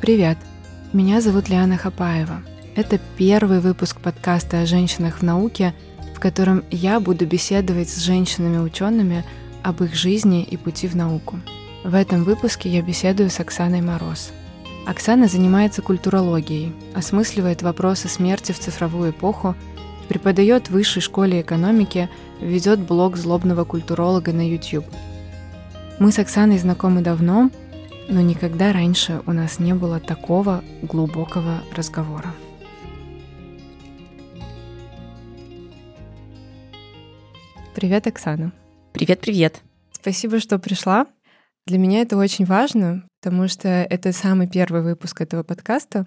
[0.00, 0.36] Привет!
[0.92, 2.42] Меня зовут Лиана Хапаева.
[2.76, 5.74] Это первый выпуск подкаста о женщинах в науке,
[6.14, 9.24] в котором я буду беседовать с женщинами-учеными
[9.62, 11.40] об их жизни и пути в науку.
[11.82, 14.32] В этом выпуске я беседую с Оксаной Мороз.
[14.86, 19.56] Оксана занимается культурологией, осмысливает вопросы смерти в цифровую эпоху,
[20.08, 22.10] преподает в высшей школе экономики,
[22.42, 24.86] ведет блог злобного культуролога на YouTube.
[25.98, 27.50] Мы с Оксаной знакомы давно,
[28.08, 32.32] но никогда раньше у нас не было такого глубокого разговора.
[37.74, 38.52] Привет, Оксана.
[38.92, 39.60] Привет-привет.
[39.92, 41.06] Спасибо, что пришла.
[41.66, 46.06] Для меня это очень важно, потому что это самый первый выпуск этого подкаста,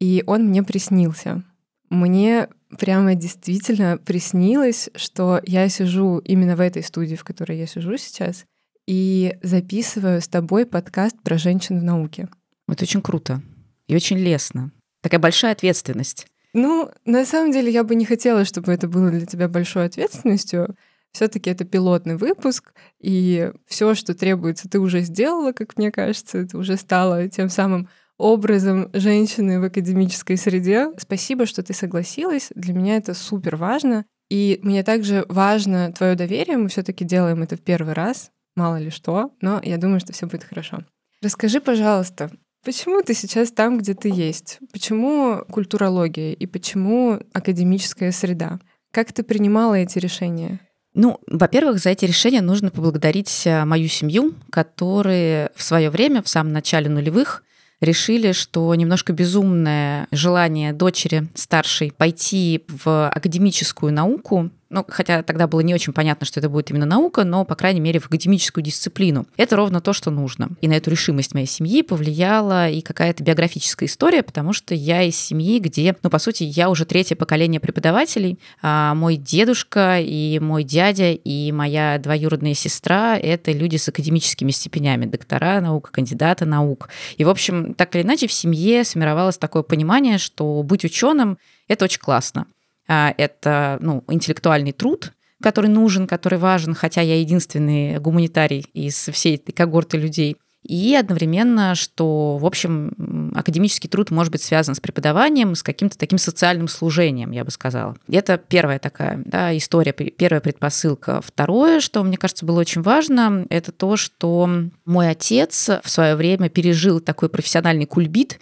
[0.00, 1.44] и он мне приснился.
[1.90, 2.48] Мне
[2.78, 8.46] прямо действительно приснилось, что я сижу именно в этой студии, в которой я сижу сейчас,
[8.90, 12.28] и записываю с тобой подкаст про женщин в науке.
[12.66, 13.40] Это очень круто
[13.86, 14.72] и очень лестно.
[15.00, 16.26] Такая большая ответственность.
[16.54, 20.74] Ну, на самом деле, я бы не хотела, чтобы это было для тебя большой ответственностью.
[21.12, 26.58] Все-таки это пилотный выпуск, и все, что требуется, ты уже сделала, как мне кажется, ты
[26.58, 27.88] уже стала тем самым
[28.18, 30.88] образом женщины в академической среде.
[30.98, 32.50] Спасибо, что ты согласилась.
[32.56, 34.04] Для меня это супер важно.
[34.30, 36.56] И мне также важно твое доверие.
[36.56, 40.26] Мы все-таки делаем это в первый раз мало ли что, но я думаю, что все
[40.26, 40.84] будет хорошо.
[41.22, 42.30] Расскажи, пожалуйста,
[42.64, 44.58] почему ты сейчас там, где ты есть?
[44.72, 48.58] Почему культурология и почему академическая среда?
[48.90, 50.60] Как ты принимала эти решения?
[50.94, 56.28] Ну, во-первых, за эти решения нужно поблагодарить э, мою семью, которые в свое время, в
[56.28, 57.44] самом начале нулевых,
[57.80, 65.60] решили, что немножко безумное желание дочери старшей пойти в академическую науку ну, хотя тогда было
[65.60, 69.26] не очень понятно, что это будет именно наука, но, по крайней мере, в академическую дисциплину.
[69.36, 70.50] Это ровно то, что нужно.
[70.60, 75.16] И на эту решимость моей семьи повлияла и какая-то биографическая история, потому что я из
[75.16, 78.38] семьи, где, ну, по сути, я уже третье поколение преподавателей.
[78.62, 85.06] А мой дедушка и мой дядя и моя двоюродная сестра— это люди с академическими степенями,
[85.06, 86.90] доктора наук, кандидаты наук.
[87.16, 91.38] И, в общем, так или иначе в семье сформировалось такое понимание, что быть ученым—
[91.68, 92.46] это очень классно.
[92.92, 99.36] А, это ну, интеллектуальный труд, который нужен, который важен, хотя я единственный гуманитарий из всей
[99.36, 105.54] этой когорты людей– и одновременно, что, в общем, академический труд может быть связан с преподаванием,
[105.54, 107.96] с каким-то таким социальным служением, я бы сказала.
[108.10, 111.22] Это первая такая да, история, первая предпосылка.
[111.22, 114.48] Второе, что мне кажется было очень важно, это то, что
[114.84, 118.38] мой отец в свое время пережил такой профессиональный кульбит,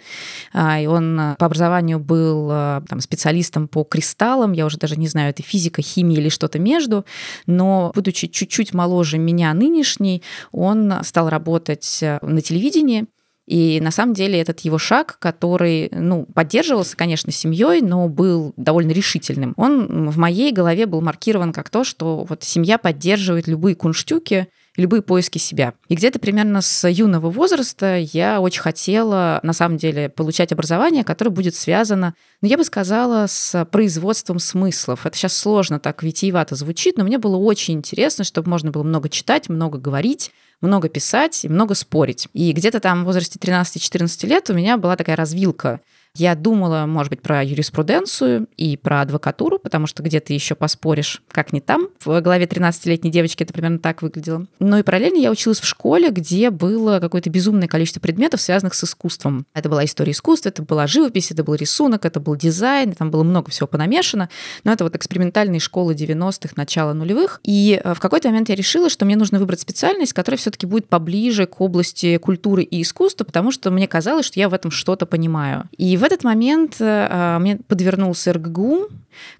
[0.51, 5.07] а, и он по образованию был а, там, специалистом по кристаллам, я уже даже не
[5.07, 7.05] знаю, это физика, химия или что-то между,
[7.47, 10.21] но будучи чуть-чуть моложе меня нынешней,
[10.51, 13.05] он стал работать на телевидении.
[13.45, 18.91] И на самом деле этот его шаг, который, ну, поддерживался, конечно, семьей, но был довольно
[18.91, 19.53] решительным.
[19.57, 25.01] Он в моей голове был маркирован как то, что вот семья поддерживает любые кунштюки, любые
[25.01, 25.73] поиски себя.
[25.87, 31.31] И где-то примерно с юного возраста я очень хотела, на самом деле, получать образование, которое
[31.31, 35.05] будет связано, ну, я бы сказала, с производством смыслов.
[35.05, 39.09] Это сейчас сложно так витиевато звучит, но мне было очень интересно, чтобы можно было много
[39.09, 40.31] читать, много говорить,
[40.61, 42.27] много писать и много спорить.
[42.33, 45.81] И где-то там в возрасте 13-14 лет у меня была такая развилка–
[46.15, 51.53] я думала, может быть, про юриспруденцию и про адвокатуру, потому что где-то еще поспоришь, как
[51.53, 51.89] не там.
[52.03, 54.47] В голове 13-летней девочки это примерно так выглядело.
[54.59, 58.83] Но и параллельно я училась в школе, где было какое-то безумное количество предметов, связанных с
[58.83, 59.45] искусством.
[59.53, 63.23] Это была история искусства, это была живопись, это был рисунок, это был дизайн, там было
[63.23, 64.29] много всего понамешано.
[64.63, 67.39] Но это вот экспериментальные школы 90-х, начала нулевых.
[67.43, 70.87] И э, в какой-то момент я решила, что мне нужно выбрать специальность, которая все-таки будет
[70.87, 75.05] поближе к области культуры и искусства, потому что мне казалось, что я в этом что-то
[75.05, 75.65] понимаю.
[75.77, 78.89] И в этот момент э, мне подвернулся РГГУ,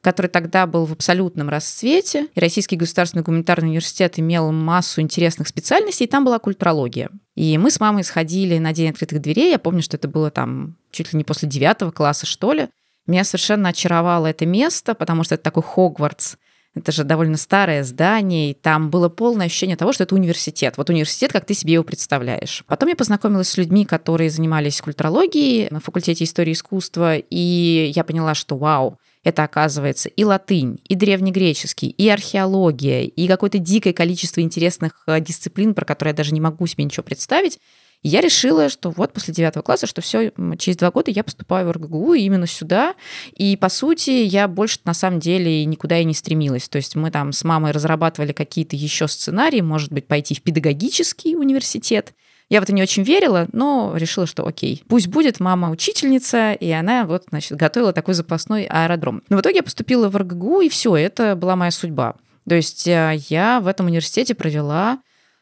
[0.01, 2.27] который тогда был в абсолютном расцвете.
[2.35, 7.09] И Российский государственный гуманитарный университет имел массу интересных специальностей, и там была культурология.
[7.35, 9.51] И мы с мамой сходили на День открытых дверей.
[9.51, 12.67] Я помню, что это было там чуть ли не после девятого класса, что ли.
[13.07, 16.35] Меня совершенно очаровало это место, потому что это такой Хогвартс–
[16.79, 20.75] это же довольно старое здание, и там было полное ощущение того, что это университет.
[20.77, 22.63] Вот университет, как ты себе его представляешь.
[22.67, 28.33] Потом я познакомилась с людьми, которые занимались культурологией на факультете истории искусства, и я поняла,
[28.33, 35.03] что вау, это оказывается и латынь, и древнегреческий, и археология, и какое-то дикое количество интересных
[35.07, 37.59] э, дисциплин, про которые я даже не могу себе ничего представить
[38.01, 41.72] я решила, что вот после девятого класса, что все, через два года я поступаю в
[41.72, 42.96] РГГУ именно сюда.
[43.34, 46.69] И, по сути, я больше на самом деле никуда и не стремилась.
[46.69, 51.36] То есть мы там с мамой разрабатывали какие-то еще сценарии, может быть, пойти в педагогический
[51.36, 52.13] университет,
[52.50, 56.72] Я в это не очень верила, но решила, что окей, пусть будет мама учительница, и
[56.72, 59.22] она вот, значит, готовила такой запасной аэродром.
[59.30, 62.16] Но в итоге я поступила в РГГУ, и все, это была моя судьба.
[62.48, 65.00] То есть э, я в этом университете провела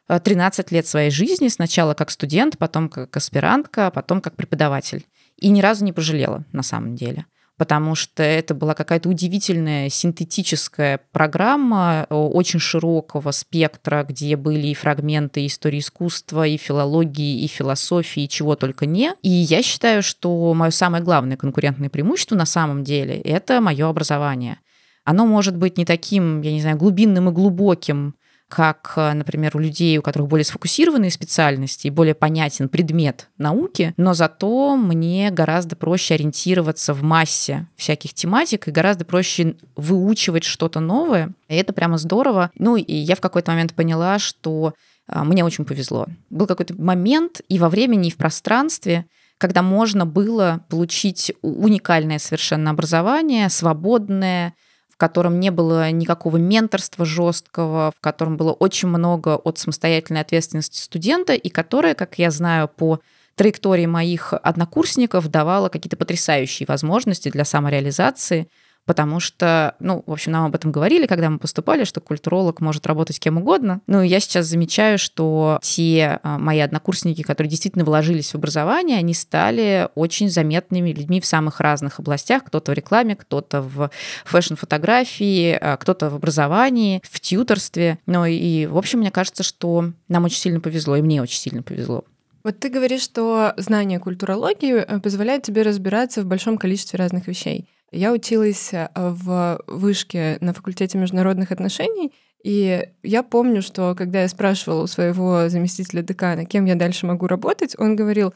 [0.07, 5.06] 13 э, лет своей жизни, сначала как студент, потом как аспирантка, потом как преподаватель.
[5.38, 7.25] И ни разу не пожалела, на самом деле
[7.57, 15.45] потому что это была какая-то удивительная синтетическая программа очень широкого спектра, где были и фрагменты
[15.45, 19.13] истории искусства, и филологии, и философии, и чего только не.
[19.24, 24.59] И я считаю, что мое самое главное конкурентное преимущество на самом деле– это мое образование.
[25.04, 28.15] Оно может быть не таким, я не знаю, глубинным и глубоким,
[28.47, 33.94] как, э, например, у людей, у которых более сфокусированные специальности и более понятен предмет науки,
[33.97, 40.79] но зато мне гораздо проще ориентироваться в массе всяких тематик и гораздо проще выучивать что-то
[40.79, 41.33] новое.
[41.49, 42.51] И это прямо здорово.
[42.57, 44.73] Ну и я в какой-то момент поняла, что
[45.07, 46.07] э, мне очень повезло.
[46.29, 49.05] Был какой-то момент и во времени, и в пространстве,
[49.38, 54.53] когда можно было получить уникальное совершенно образование, свободное,
[54.97, 61.33] котором не было никакого менторства жесткого, в котором было очень много от самостоятельной ответственности студента,
[61.33, 62.99] и которое, как я знаю по
[63.35, 68.47] траектории моих однокурсников, давало какие-то потрясающие возможности для самореализации–
[68.87, 72.87] потому что, ну, в общем, нам об этом говорили, когда мы поступали, что культуролог может
[72.87, 73.81] работать кем угодно.
[73.85, 79.13] Ну, я сейчас замечаю, что те а, мои однокурсники, которые действительно вложились в образование, они
[79.13, 82.45] стали очень заметными людьми в самых разных областях.
[82.45, 83.91] Кто-то в рекламе, кто-то в
[84.23, 87.99] фэшн-фотографии, а, кто-то в образовании, в тьюторстве.
[88.05, 91.61] Ну, и, в общем, мне кажется, что нам очень сильно повезло, и мне очень сильно
[91.61, 92.05] повезло.
[92.45, 97.67] Вот ты говоришь, что знание культурологии э, позволяет тебе разбираться в большом количестве разных вещей.
[97.91, 102.13] Я училась э, в вышке на факультете международных отношений,
[102.43, 107.27] и я помню, что когда я спрашивала у своего заместителя декана, кем я дальше могу
[107.27, 108.33] работать, он говорил,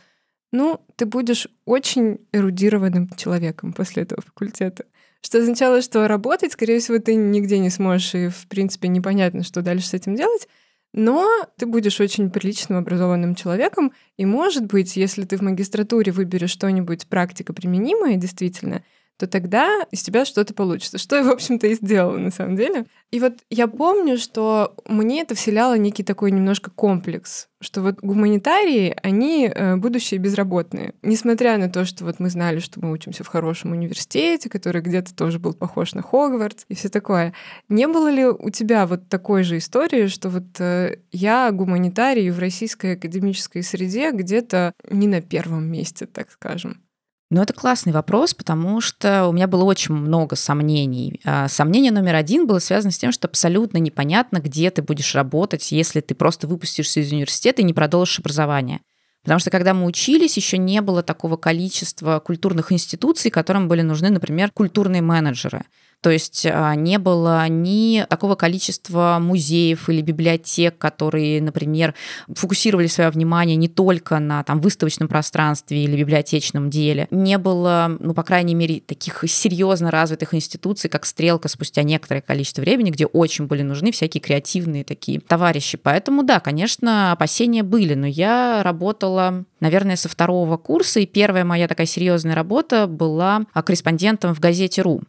[0.51, 4.85] ну, ты будешь очень эрудированным человеком после этого факультета.
[5.21, 9.61] Что означало, что работать, скорее всего, ты нигде не сможешь, и, в принципе, непонятно, что
[9.61, 10.47] дальше с этим делать.
[10.93, 16.49] Но ты будешь очень приличным, образованным человеком, и, может быть, если ты в магистратуре выберешь
[16.49, 18.83] что-нибудь практика применимое, действительно,
[19.21, 20.97] то тогда из тебя что-то получится.
[20.97, 22.85] Что я, в общем-то, и сделала на самом деле.
[23.11, 28.97] И вот я помню, что мне это вселяло некий такой немножко комплекс, что вот гуманитарии,
[29.03, 30.95] они э, будущие безработные.
[31.03, 35.13] Несмотря на то, что вот мы знали, что мы учимся в хорошем университете, который где-то
[35.13, 37.33] тоже был похож на Хогвартс и все такое.
[37.69, 42.39] Не было ли у тебя вот такой же истории, что вот э, я гуманитарий в
[42.39, 46.81] российской академической среде где-то не на первом месте, так скажем?
[47.31, 51.21] Ну, это классный вопрос, потому что у меня было очень много сомнений.
[51.23, 55.71] А, сомнение номер один было связано с тем, что абсолютно непонятно, где ты будешь работать,
[55.71, 58.81] если ты просто выпустишься из университета и не продолжишь образование.
[59.23, 64.09] Потому что когда мы учились, еще не было такого количества культурных институций, которым были нужны,
[64.09, 65.63] например, культурные менеджеры.
[66.01, 71.93] То есть а, не было ни такого количества музеев или библиотек, которые, например,
[72.27, 77.07] фокусировали свое внимание не только на там, выставочном пространстве или библиотечном деле.
[77.11, 82.61] Не было, ну, по крайней мере, таких серьезно развитых институций, как «Стрелка» спустя некоторое количество
[82.61, 85.77] времени, где очень были нужны всякие креативные такие товарищи.
[85.77, 91.67] Поэтому, да, конечно, опасения были, но я работала наверное, со второго курса, и первая моя
[91.67, 95.01] такая серьезная работа была корреспондентом в газете «Ру».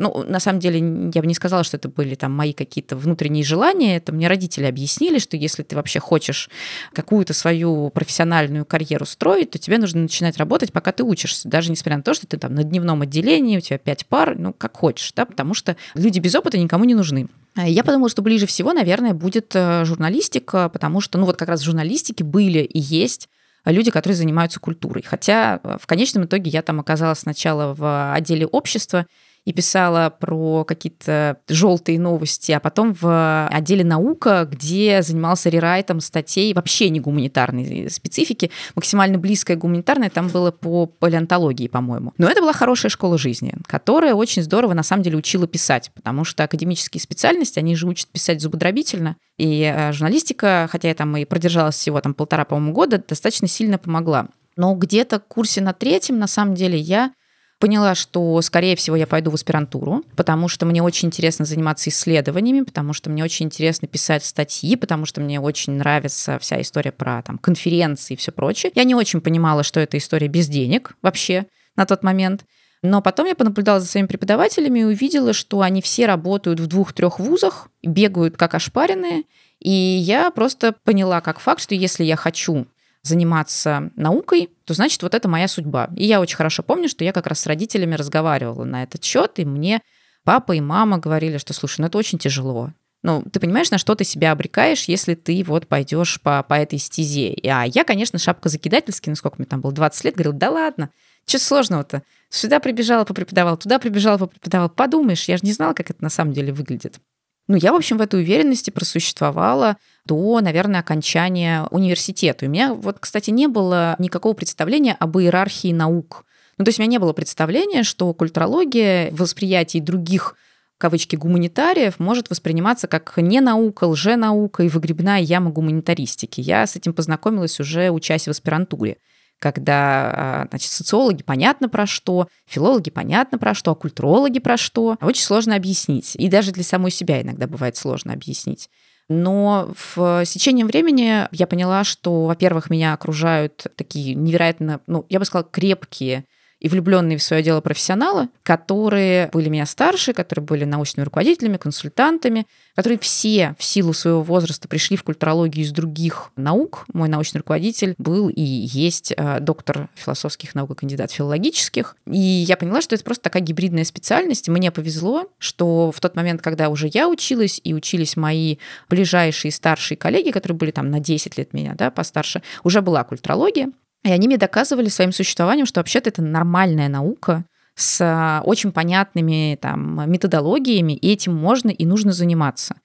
[0.00, 3.44] Ну, на самом деле, я бы не сказала, что это были там мои какие-то внутренние
[3.44, 3.98] желания.
[3.98, 6.48] Это мне родители объяснили, что если ты вообще хочешь
[6.94, 11.46] какую-то свою профессиональную карьеру строить, то тебе нужно начинать работать, пока ты учишься.
[11.50, 14.54] Даже несмотря на то, что ты там на дневном отделении, у тебя пять пар, ну,
[14.54, 17.28] как хочешь, да, потому что люди без опыта никому не нужны.
[17.54, 21.50] А я подумала, что ближе всего, наверное, будет э, журналистика, потому что, ну, вот как
[21.50, 23.28] раз в журналистике были и есть
[23.66, 25.02] люди, которые занимаются культурой.
[25.02, 29.06] Хотя э, в конечном итоге я там оказалась сначала в отделе общества,
[29.46, 36.52] и писала про какие-то желтые новости, а потом в отделе наука, где занимался рерайтом статей
[36.52, 42.12] вообще не гуманитарной специфики, максимально близкая гуманитарная, там было по палеонтологии, по-моему.
[42.18, 46.24] Но это была хорошая школа жизни, которая очень здорово, на самом деле, учила писать, потому
[46.24, 51.24] что академические специальности, они же учат писать зубодробительно, и э, журналистика, хотя я там и
[51.24, 54.28] продержалась всего там полтора, по-моему, года, достаточно сильно помогла.
[54.56, 57.12] Но где-то в курсе на третьем, на самом деле, я
[57.60, 62.62] Поняла, что, скорее всего, я пойду в аспирантуру, потому что мне очень интересно заниматься исследованиями,
[62.62, 67.22] потому что мне очень интересно писать статьи, потому что мне очень нравится вся история про
[67.22, 68.72] там, конференции и все прочее.
[68.74, 71.44] Я не очень понимала, что это история без денег вообще
[71.76, 72.46] на тот момент.
[72.82, 77.18] Но потом я понаблюдала за своими преподавателями и увидела, что они все работают в двух-трех
[77.18, 79.24] вузах, бегают как ошпаренные.
[79.58, 82.66] И я просто поняла как факт, что если я хочу
[83.02, 85.90] заниматься наукой, то значит, вот это моя судьба.
[85.96, 89.38] И я очень хорошо помню, что я как раз с родителями разговаривала на этот счет,
[89.38, 89.80] и мне
[90.24, 92.72] папа и мама говорили, что, слушай, ну это очень тяжело.
[93.02, 96.78] Ну, ты понимаешь, на что ты себя обрекаешь, если ты вот пойдешь по, по этой
[96.78, 97.34] стезе.
[97.44, 100.90] А я, конечно, шапка закидательски, ну сколько мне там было, 20 лет, говорила, да ладно,
[101.26, 102.02] что сложного-то?
[102.28, 104.68] Сюда прибежала, попреподавала, туда прибежала, попреподавала.
[104.68, 107.00] Подумаешь, я же не знала, как это на самом деле выглядит.
[107.48, 112.46] Ну, я, в общем, в этой уверенности просуществовала до, наверное, окончания университета.
[112.46, 116.24] У меня вот, кстати, не было никакого представления об иерархии наук.
[116.58, 120.36] Ну, то есть у меня не было представления, что культурология в восприятии других
[120.78, 126.40] кавычки гуманитариев может восприниматься как не наука, лженаука и выгребная яма гуманитаристики.
[126.40, 128.96] Я с этим познакомилась уже учась в аспирантуре
[129.40, 134.98] когда а, значит, социологи понятно про что, филологи понятно про что, а культурологи про что.
[135.00, 136.14] Очень сложно объяснить.
[136.14, 138.68] И даже для самой себя иногда бывает сложно объяснить.
[139.12, 145.24] Но в течение времени я поняла, что, во-первых, меня окружают такие невероятно, ну, я бы
[145.24, 146.26] сказала, крепкие
[146.60, 152.46] и влюбленные в свое дело профессионалы, которые были меня старше, которые были научными руководителями, консультантами,
[152.76, 156.84] которые все в силу своего возраста пришли в культурологию из других наук.
[156.92, 161.96] Мой научный руководитель был и есть э, доктор философских наук и кандидат филологических.
[162.06, 164.48] И я поняла, что это просто такая гибридная специальность.
[164.48, 169.96] Мне повезло, что в тот момент, когда уже я училась и учились мои ближайшие старшие
[169.96, 173.70] коллеги, которые были там на 10 лет меня, да, постарше, уже была культурология.
[174.04, 179.58] И они мне доказывали своим существованием, что вообще-то это нормальная наука с а, очень понятными
[179.60, 182.76] там, методологиями, и этим можно и нужно заниматься.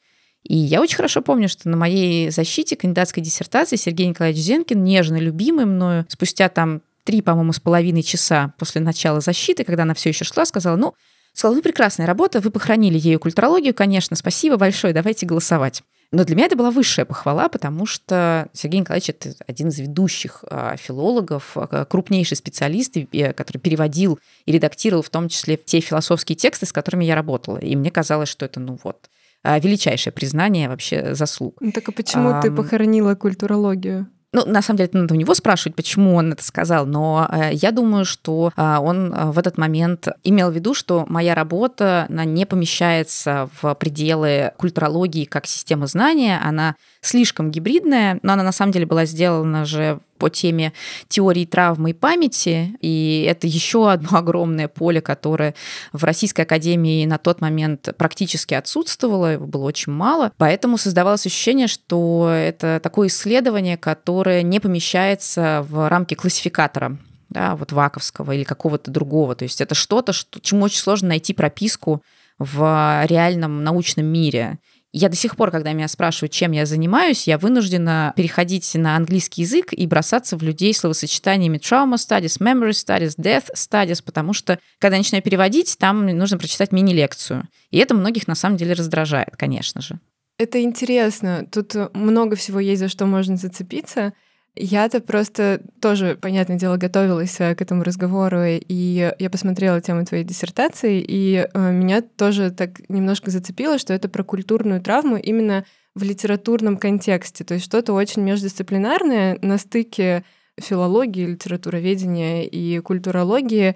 [0.44, 5.18] И я очень хорошо помню, что на моей защите кандидатской диссертации Сергей Николаевич Зенкин, нежно
[5.18, 10.10] любимый мною, спустя там три, по-моему, с половиной часа после начала защиты, когда она все
[10.10, 10.94] еще шла, сказала, ну,
[11.34, 15.82] сказала, ну, прекрасная работа, вы похоронили ею культурологию, конечно, спасибо большое, давайте голосовать.
[16.12, 20.44] Но для меня это была высшая похвала, потому что Сергей Николаевич это один из ведущих
[20.50, 22.96] а, филологов, а, крупнейший специалист,
[23.36, 27.58] который переводил и редактировал в том числе те философские тексты, с которыми я работала.
[27.58, 29.10] И мне казалось, что это, ну вот,
[29.44, 31.58] а, величайшее признание вообще заслуг.
[31.60, 34.08] Ну, так а почему а, ты похоронила культурологию?
[34.36, 37.52] Ну, на самом деле, это надо у него спрашивать, почему он это сказал, но э,
[37.54, 42.06] я думаю, что э, он э, в этот момент имел в виду, что моя работа,
[42.10, 48.52] она не помещается в пределы культурологии как системы знания, она слишком гибридная, но она на
[48.52, 50.74] самом деле была сделана же по теме
[51.08, 55.54] теории травмы и памяти, и это еще одно огромное поле, которое
[55.94, 61.68] в Российской Академии на тот момент практически отсутствовало, его было очень мало, поэтому создавалось ощущение,
[61.68, 66.98] что это такое исследование, которое не помещается в рамки классификатора
[67.30, 69.36] да, вот ваковского или какого-то другого.
[69.36, 72.02] То есть это что-то, что, чему очень сложно найти прописку
[72.40, 74.58] в реальном научном мире.
[74.98, 79.42] Я до сих пор, когда меня спрашивают, чем я занимаюсь, я вынуждена переходить на английский
[79.42, 84.96] язык и бросаться в людей словосочетаниями trauma studies, memory studies, death studies, потому что, когда
[84.96, 87.44] я начинаю переводить, там нужно прочитать мини-лекцию.
[87.72, 90.00] И это многих на самом деле раздражает, конечно же.
[90.38, 91.46] Это интересно.
[91.52, 94.14] Тут много всего есть, за что можно зацепиться.
[94.58, 100.24] Я-то просто тоже, понятное дело, готовилась э, к этому разговору, и я посмотрела тему твоей
[100.24, 106.04] диссертации, и э, меня тоже так немножко зацепило, что это про культурную травму именно в
[106.04, 110.24] литературном контексте, то есть что-то очень междисциплинарное на стыке
[110.58, 113.76] филологии, литературоведения и культурологии,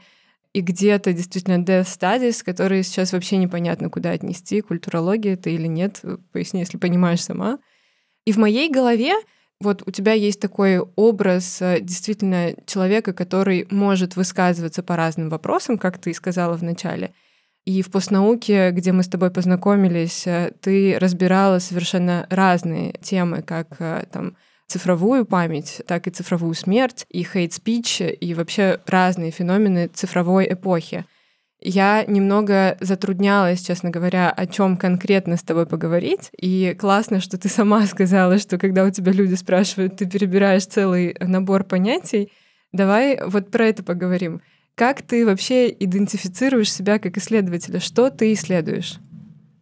[0.54, 6.02] и где-то действительно death studies, которые сейчас вообще непонятно, куда отнести, культурология это или нет,
[6.32, 7.60] поясни, если понимаешь сама.
[8.26, 9.14] И в моей голове
[9.62, 15.78] вот у тебя есть такой образ э, действительно человека, который может высказываться по разным вопросам,
[15.78, 17.14] как ты сказала в начале.
[17.66, 23.76] И в постнауке, где мы с тобой познакомились, э, ты разбирала совершенно разные темы, как
[23.80, 24.38] э, там
[24.68, 31.06] цифровую память, так и цифровую смерть, и хейт-спич, и вообще разные феномены цифровой эпохи.
[31.62, 36.30] Я немного затруднялась, честно говоря, о чем конкретно с тобой поговорить.
[36.40, 41.16] И классно, что ты сама сказала, что когда у тебя люди спрашивают, ты перебираешь целый
[41.20, 42.32] набор понятий.
[42.72, 44.42] Давай вот про это поговорим.
[44.76, 47.82] Как ты вообще идентифицируешь себя как исследователя?
[47.82, 49.00] Что ты исследуешь?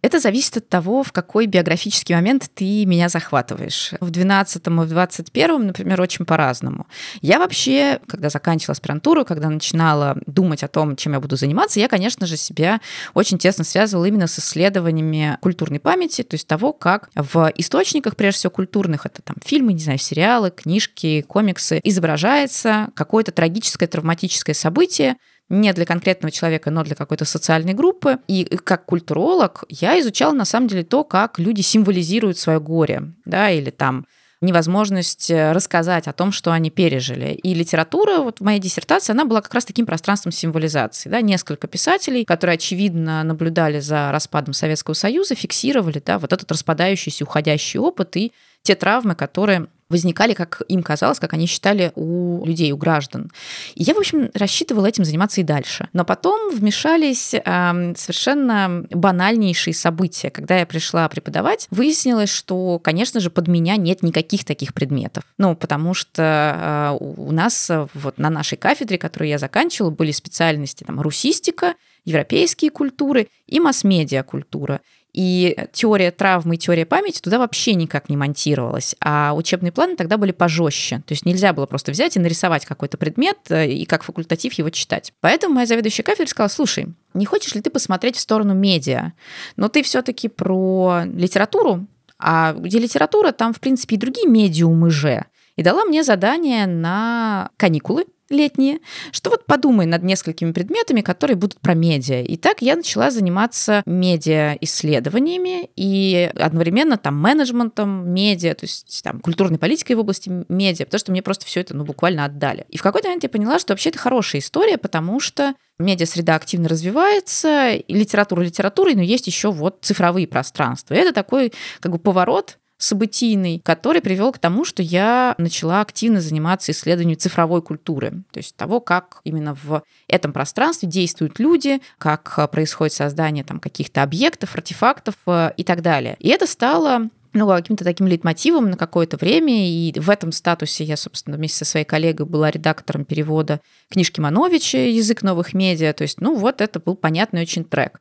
[0.02, 3.92] Это зависит от того, в какой биографический момент ты меня захватываешь.
[4.00, 6.88] В 12 и в 21, например, очень по-разному.
[7.22, 11.88] Я вообще, когда заканчивала аспирантуру, когда начинала думать о том, чем я буду заниматься, я,
[11.88, 12.80] конечно же, себя
[13.14, 18.40] очень тесно связывала именно с исследованиями культурной памяти, то есть того, как в источниках, прежде
[18.40, 25.18] всего культурных, это там фильмы, не знаю, сериалы, книжки, комиксы, изображается какое-то трагическое, травматическое событие,
[25.50, 28.20] не для конкретного человека, но для какой-то социальной группы.
[28.28, 33.50] И как культуролог я изучала на самом деле то, как люди символизируют свое горе, да,
[33.50, 34.06] или там
[34.42, 37.34] невозможность э, рассказать о том, что они пережили.
[37.34, 41.10] И литература, вот в моей диссертации, она была как раз таким пространством символизации.
[41.10, 41.22] Да?
[41.22, 47.80] Несколько писателей, которые, очевидно, наблюдали за распадом Советского Союза, фиксировали да, вот этот распадающийся, уходящий
[47.80, 52.78] опыт и те травмы, которые возникали, как им казалось, как они считали у людей, у
[52.78, 53.32] граждан.
[53.76, 55.88] И я, в общем, рассчитывала этим заниматься и дальше.
[55.94, 60.30] Но потом вмешались э, совершенно банальнейшие события.
[60.30, 65.24] Когда я пришла преподавать, выяснилось, что, конечно же, под меня нет никаких таких предметов.
[65.38, 70.84] Ну, потому что э, у нас вот на нашей кафедре, которую я заканчивала, были специальности
[70.84, 71.76] там русистика,
[72.08, 74.82] европейские культуры и масс-медиа культура.
[75.18, 78.96] И теория травмы и теория памяти туда вообще никак не монтировалась.
[79.04, 80.98] А учебные планы тогда были пожестче.
[81.08, 84.70] То есть нельзя было просто взять и нарисовать какой-то предмет э, и как факультатив его
[84.70, 85.14] читать.
[85.20, 89.14] Поэтому моя заведующая кафедрой сказала, слушай, не хочешь ли ты посмотреть в сторону медиа?
[89.56, 91.88] Но ты все-таки про литературу,
[92.20, 95.26] а где литература, там, в принципе, и другие медиумы же.
[95.56, 98.80] И дала мне задание на каникулы, летние,
[99.12, 102.22] что вот подумай над несколькими предметами, которые будут про медиа.
[102.22, 109.60] И так я начала заниматься медиа-исследованиями и одновременно там менеджментом медиа, то есть там культурной
[109.60, 112.66] политикой в области медиа, потому что мне просто все это ну, буквально отдали.
[112.70, 116.70] И в какой-то момент я поняла, что вообще это хорошая история, потому что медиа-среда активно
[116.70, 120.94] развивается, и литература литературой, но есть еще вот цифровые пространства.
[120.94, 126.22] И это такой как бы поворот событийный, который привел к тому, что я начала активно
[126.22, 132.34] заниматься исследованием цифровой культуры, то есть того, как именно в этом пространстве действуют люди, как
[132.38, 136.18] э, происходит создание там каких-то объектов, артефактов э, и так далее.
[136.20, 139.70] И это стало ну, каким-то таким лейтмотивом на какое-то время.
[139.70, 144.80] И в этом статусе я, собственно, вместе со своей коллегой была редактором перевода книжки Мановича
[144.80, 145.94] «Язык новых медиа».
[145.94, 148.00] То есть, ну, вот это был понятный очень трек.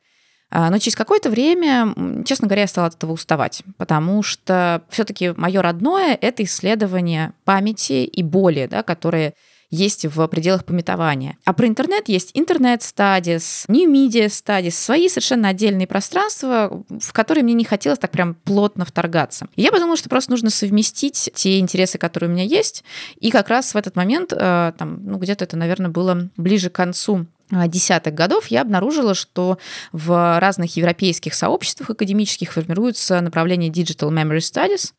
[0.51, 5.33] А, но через какое-то время, честно говоря, я стала от этого уставать, потому что все-таки
[5.37, 9.35] мое родное это исследование памяти и боли, да, которые
[9.71, 11.37] есть в пределах пометования.
[11.45, 17.55] А про интернет есть интернет-стадис, New Media Studies, свои совершенно отдельные пространства, в которые мне
[17.55, 19.49] не хотелось так прям плотно вторгаться.
[19.57, 22.85] И я подумала, что просто нужно совместить те интересы, которые у меня есть,
[23.19, 26.75] и как раз в этот момент, э, там, ну, где-то это, наверное, было ближе к
[26.75, 29.59] концу десятых годов я обнаружила, что
[29.93, 34.93] в разных европейских сообществах академических формируется направление Digital Memory Studies,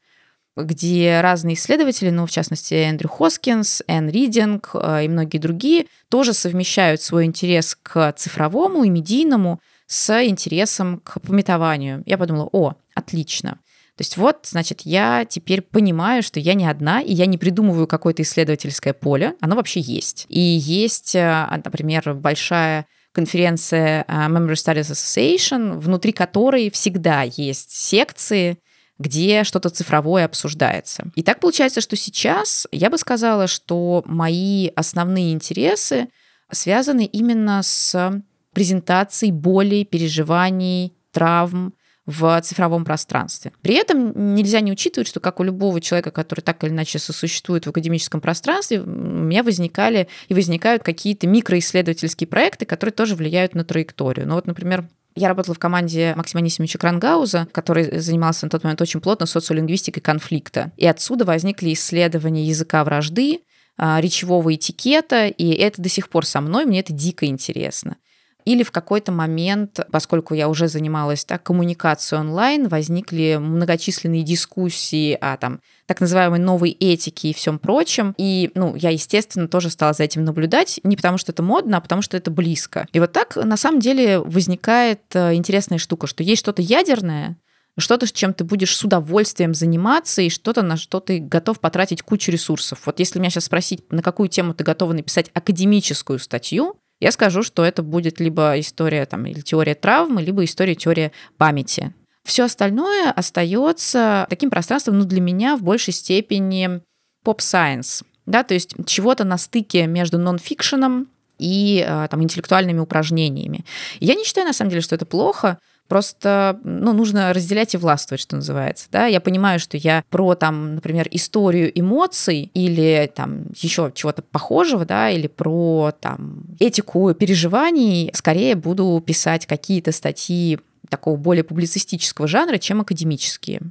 [0.55, 6.33] где разные исследователи, ну, в частности, Эндрю Хоскинс, Энн Ридинг а, и многие другие, тоже
[6.33, 12.03] совмещают свой интерес к цифровому и медийному с интересом к пометованию.
[12.05, 13.59] Я подумала, о, отлично.
[13.97, 17.87] То есть вот, значит, я теперь понимаю, что я не одна, и я не придумываю
[17.87, 20.27] какое-то исследовательское поле, оно вообще есть.
[20.29, 28.59] И есть, э, например, большая конференция э, Memory Studies Association, внутри которой всегда есть секции,
[28.99, 31.05] где что-то цифровое обсуждается.
[31.15, 36.09] И так получается, что сейчас я бы сказала, что мои основные интересы
[36.51, 38.21] связаны именно с
[38.53, 41.73] презентацией боли, переживаний, травм,
[42.07, 43.51] в цифровом пространстве.
[43.61, 47.65] При этом нельзя не учитывать, что как у любого человека, который так или иначе сосуществует
[47.65, 53.65] в академическом пространстве, у меня возникали и возникают какие-то микроисследовательские проекты, которые тоже влияют на
[53.65, 54.25] траекторию.
[54.25, 58.81] Ну вот, например, я работала в команде Максима Анисимовича Крангауза, который занимался на тот момент
[58.81, 60.71] очень плотно социолингвистикой конфликта.
[60.77, 63.41] И отсюда возникли исследования языка вражды,
[63.77, 67.97] а, речевого этикета, и это до сих пор со мной, мне это дико интересно.
[68.47, 75.35] Или в какой-то момент, поскольку я уже занималась так, коммуникацией онлайн, возникли многочисленные дискуссии о
[75.35, 78.15] там, так называемой новой этике и всем прочем.
[78.17, 81.81] И, ну, я, естественно, тоже стала за этим наблюдать, не потому что это модно, а
[81.81, 82.87] потому что это близко.
[82.93, 87.35] И вот так, на самом деле, возникает э, интересная штука, что есть что-то ядерное,
[87.77, 92.01] что-то, с чем ты будешь с удовольствием заниматься, и что-то, на что ты готов потратить
[92.01, 92.83] кучу ресурсов.
[92.85, 97.43] Вот если меня сейчас спросить, на какую тему ты готова написать академическую статью, я скажу,
[97.43, 101.93] что это будет либо история там, или теория травмы, либо история теория памяти.
[102.23, 106.81] Все остальное остается таким пространством, ну, для меня в большей степени
[107.23, 111.07] pop science, да, то есть чего-то на стыке между нон-фикшеном
[111.39, 113.63] и э, там, интеллектуальными упражнениями.
[113.99, 118.21] Я не считаю, на самом деле, что это плохо, Просто ну, нужно разделять и властвовать,
[118.21, 118.87] что называется.
[118.91, 119.05] Да?
[119.05, 125.09] Я понимаю, что я про, там, например, историю эмоций или там еще чего-то похожего, да,
[125.09, 132.81] или про там, этику переживаний, скорее буду писать какие-то статьи такого более публицистического жанра, чем
[132.81, 133.61] академические.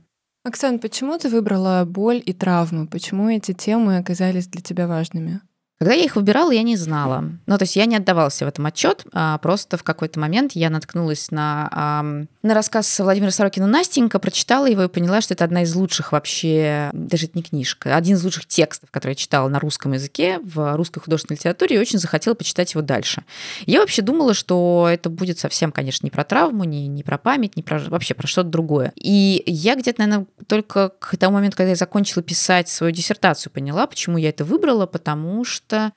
[0.44, 2.86] Оксан, почему ты выбрала боль и травмы?
[2.86, 5.40] Почему эти темы оказались для тебя важными?
[5.78, 7.24] Когда я их выбирала, я не знала.
[7.44, 10.70] Ну, то есть я не отдавалась в этом отчет, а просто в какой-то момент я
[10.70, 12.02] наткнулась на, а,
[12.42, 16.88] на рассказ Владимира Сорокина «Настенька», прочитала его и поняла, что это одна из лучших вообще,
[16.94, 20.76] даже это не книжка, один из лучших текстов, который я читала на русском языке, в
[20.76, 23.24] русской художественной литературе, и очень захотела почитать его дальше.
[23.66, 27.54] Я вообще думала, что это будет совсем, конечно, не про травму, не, не про память,
[27.54, 28.94] не про вообще про что-то другое.
[28.96, 33.86] И я где-то, наверное, только к тому моменту, когда я закончила писать свою диссертацию, поняла,
[33.86, 35.92] почему я это выбрала, потому что что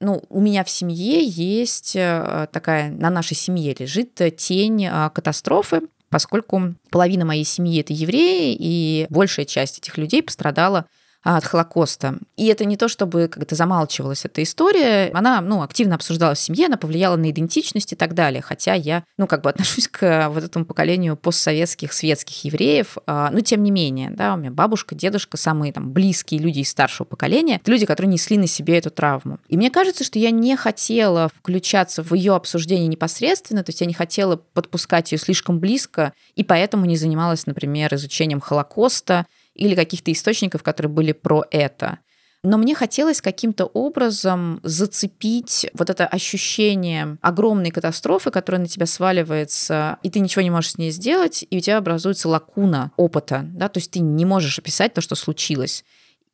[0.00, 5.82] ну, у меня в семье есть э, такая, на нашей семье лежит тень э, катастрофы,
[6.10, 10.86] поскольку половина моей семьи это евреи, и большая часть этих людей пострадала
[11.24, 12.18] от Холокоста.
[12.36, 15.10] И это не то, чтобы как-то замалчивалась эта история.
[15.14, 18.42] Она, ну, активно обсуждалась в семье, она повлияла на идентичность и так далее.
[18.42, 22.98] Хотя я, ну, как бы отношусь к вот этому поколению постсоветских светских евреев.
[23.06, 26.68] А, но тем не менее, да, у меня бабушка, дедушка, самые там близкие люди из
[26.68, 29.38] старшего поколения, это люди, которые несли на себе эту травму.
[29.48, 33.86] И мне кажется, что я не хотела включаться в ее обсуждение непосредственно, то есть я
[33.86, 40.12] не хотела подпускать ее слишком близко, и поэтому не занималась, например, изучением Холокоста, или каких-то
[40.12, 41.98] источников, которые были про это.
[42.44, 49.96] Но мне хотелось каким-то образом зацепить вот это ощущение огромной катастрофы, которая на тебя сваливается,
[50.02, 53.70] и ты ничего не можешь с ней сделать, и у тебя образуется лакуна опыта, да,
[53.70, 55.84] то есть ты не можешь описать то, что случилось.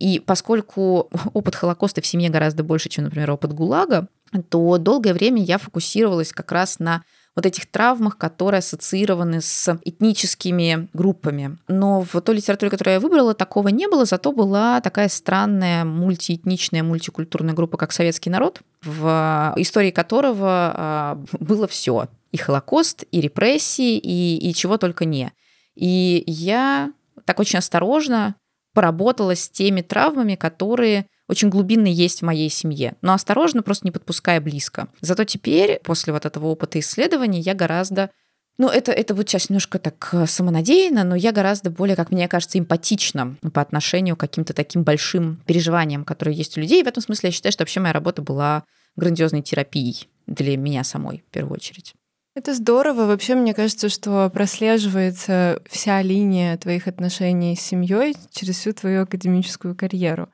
[0.00, 4.08] И поскольку опыт Холокоста в семье гораздо больше, чем, например, опыт ГУЛАГа,
[4.48, 7.04] то долгое время я фокусировалась как раз на
[7.36, 11.58] вот этих травмах, которые ассоциированы с этническими группами.
[11.68, 16.82] Но в той литературе, которую я выбрала, такого не было, зато была такая странная мультиэтничная,
[16.82, 22.08] мультикультурная группа, как советский народ, в истории которого а, было все.
[22.32, 25.32] И Холокост, и репрессии, и, и чего только не.
[25.74, 26.92] И я
[27.24, 28.34] так очень осторожно
[28.74, 33.92] поработала с теми травмами, которые очень глубинно есть в моей семье, но осторожно, просто не
[33.92, 34.88] подпуская близко.
[35.00, 38.10] Зато теперь, после вот этого опыта исследований, я гораздо
[38.58, 42.28] ну, это, это будет сейчас немножко так э, самонадеянно, но я гораздо более, как мне
[42.28, 46.80] кажется, эмпатична по отношению к каким-то таким большим переживаниям, которые есть у людей.
[46.80, 48.64] И в этом смысле я считаю, что вообще моя работа была
[48.96, 51.94] грандиозной терапией для меня самой, в первую очередь.
[52.34, 53.06] Это здорово.
[53.06, 59.74] Вообще, мне кажется, что прослеживается вся линия твоих отношений с семьей через всю твою академическую
[59.74, 60.28] карьеру.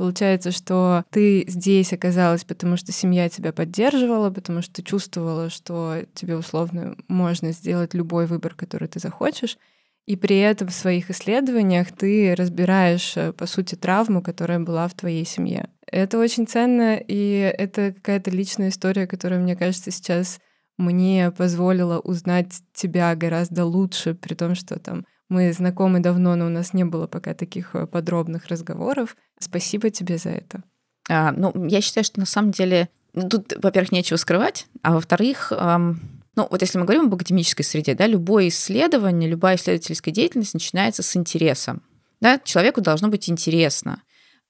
[0.00, 6.38] Получается, что ты здесь оказалась, потому что семья тебя поддерживала, потому что чувствовала, что тебе
[6.38, 9.58] условно можно сделать любой выбор, который ты захочешь.
[10.06, 14.94] И при этом в своих исследованиях ты разбираешь, э, по сути, травму, которая была в
[14.94, 15.68] твоей семье.
[15.86, 20.40] Это очень ценно, и это какая-то личная история, которая, мне кажется, сейчас
[20.78, 26.50] мне позволила узнать тебя гораздо лучше, при том, что там мы знакомы давно, но у
[26.50, 29.16] нас не было пока таких э, подробных разговоров.
[29.38, 30.62] Спасибо тебе за это.
[31.08, 35.52] А, ну, я считаю, что на самом деле ну, тут, во-первых, нечего скрывать, а во-вторых,
[35.56, 40.54] эм, ну, вот если мы говорим об академической среде, да, любое исследование, любая исследовательская деятельность
[40.54, 41.78] начинается с интереса.
[42.20, 44.02] Да, человеку должно быть интересно.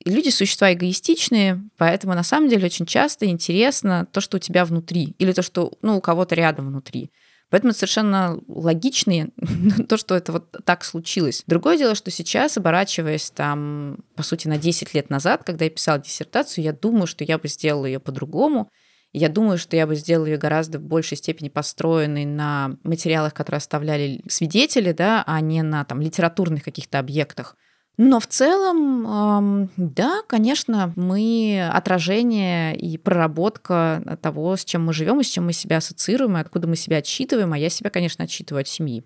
[0.04, 4.64] И люди существа эгоистичные, поэтому на самом деле очень часто интересно то, что у тебя
[4.64, 7.10] внутри, или то, что ну, у кого-то рядом внутри.
[7.50, 9.28] Поэтому это совершенно логично
[9.88, 11.42] то, что это вот так случилось.
[11.46, 15.98] Другое дело, что сейчас, оборачиваясь там, по сути, на 10 лет назад, когда я писала
[15.98, 18.70] диссертацию, я думаю, что я бы сделала ее по-другому.
[19.12, 23.58] Я думаю, что я бы сделала ее гораздо в большей степени построенной на материалах, которые
[23.58, 27.56] оставляли свидетели, да, а не на там, литературных каких-то объектах.
[28.02, 35.22] Но в целом, да, конечно, мы отражение и проработка того, с чем мы живем и
[35.22, 38.62] с чем мы себя ассоциируем, и откуда мы себя отсчитываем, а я себя, конечно, отсчитываю
[38.62, 39.04] от семьи.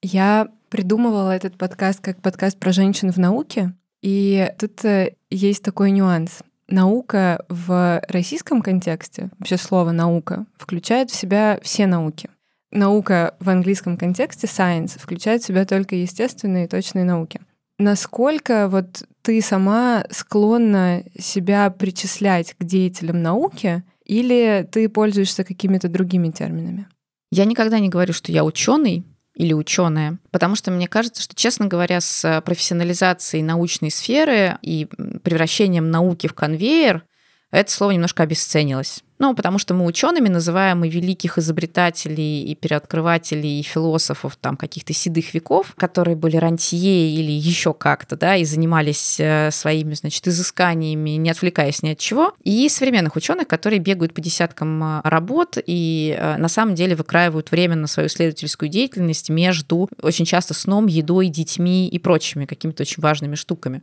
[0.00, 5.90] Я придумывала этот подкаст как подкаст про женщин в науке, и тут э, есть такой
[5.90, 6.44] нюанс.
[6.68, 12.30] Наука в российском контексте, вообще слово наука, включает в себя все науки.
[12.70, 17.40] Наука в английском контексте, science, включает в себя только естественные и точные науки.
[17.78, 26.30] Насколько вот ты сама склонна себя причислять к деятелям науки, или ты пользуешься какими-то другими
[26.30, 26.88] терминами?
[27.30, 31.66] Я никогда не говорю, что я ученый или ученая, потому что мне кажется, что, честно
[31.66, 34.88] говоря, с профессионализацией научной сферы и
[35.22, 37.04] превращением науки в конвейер
[37.50, 39.02] это слово немножко обесценилось.
[39.18, 44.92] Ну, потому что мы учеными называем и великих изобретателей, и переоткрывателей, и философов там каких-то
[44.92, 51.10] седых веков, которые были рантье или еще как-то, да, и занимались э, своими, значит, изысканиями,
[51.10, 52.32] не отвлекаясь ни от чего.
[52.44, 57.50] И современных ученых, которые бегают по десяткам э, работ и э, на самом деле выкраивают
[57.50, 63.02] время на свою исследовательскую деятельность между очень часто сном, едой, детьми и прочими какими-то очень
[63.02, 63.82] важными штуками.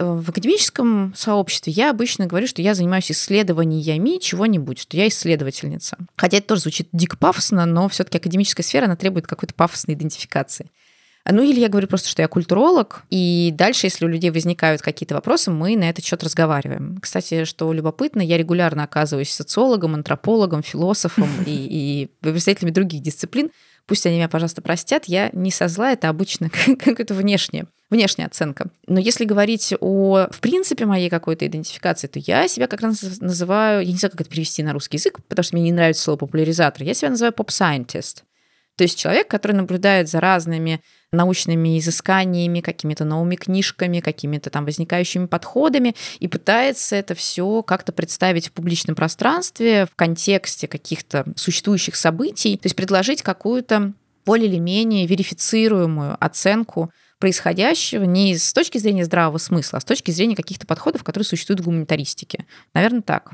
[0.00, 5.98] В академическом сообществе я обычно говорю, что я занимаюсь исследованиями чего-нибудь, что я исследовательница.
[6.16, 10.70] Хотя это тоже звучит дико пафосно, но все-таки академическая сфера, она требует какой-то пафосной идентификации.
[11.30, 15.14] Ну или я говорю просто, что я культуролог, и дальше, если у людей возникают какие-то
[15.14, 16.98] вопросы, мы на этот счет разговариваем.
[17.00, 23.50] Кстати, что любопытно, я регулярно оказываюсь социологом, антропологом, философом и, и представителями других дисциплин.
[23.86, 28.70] Пусть они меня, пожалуйста, простят, я не со зла, это обычно какая-то внешняя, внешняя оценка.
[28.86, 33.84] Но если говорить о, в принципе, моей какой-то идентификации, то я себя как раз называю,
[33.84, 36.18] я не знаю, как это перевести на русский язык, потому что мне не нравится слово
[36.18, 38.24] популяризатор, я себя называю поп-сайентист.
[38.80, 40.80] То есть человек, который наблюдает за разными
[41.12, 48.48] научными изысканиями, какими-то новыми книжками, какими-то там возникающими подходами и пытается это все как-то представить
[48.48, 53.92] в публичном пространстве в контексте каких-то существующих событий, то есть предложить какую-то
[54.24, 60.10] более или менее верифицируемую оценку происходящего не с точки зрения здравого смысла, а с точки
[60.10, 62.46] зрения каких-то подходов, которые существуют в гуманитаристике.
[62.72, 63.32] Наверное, так.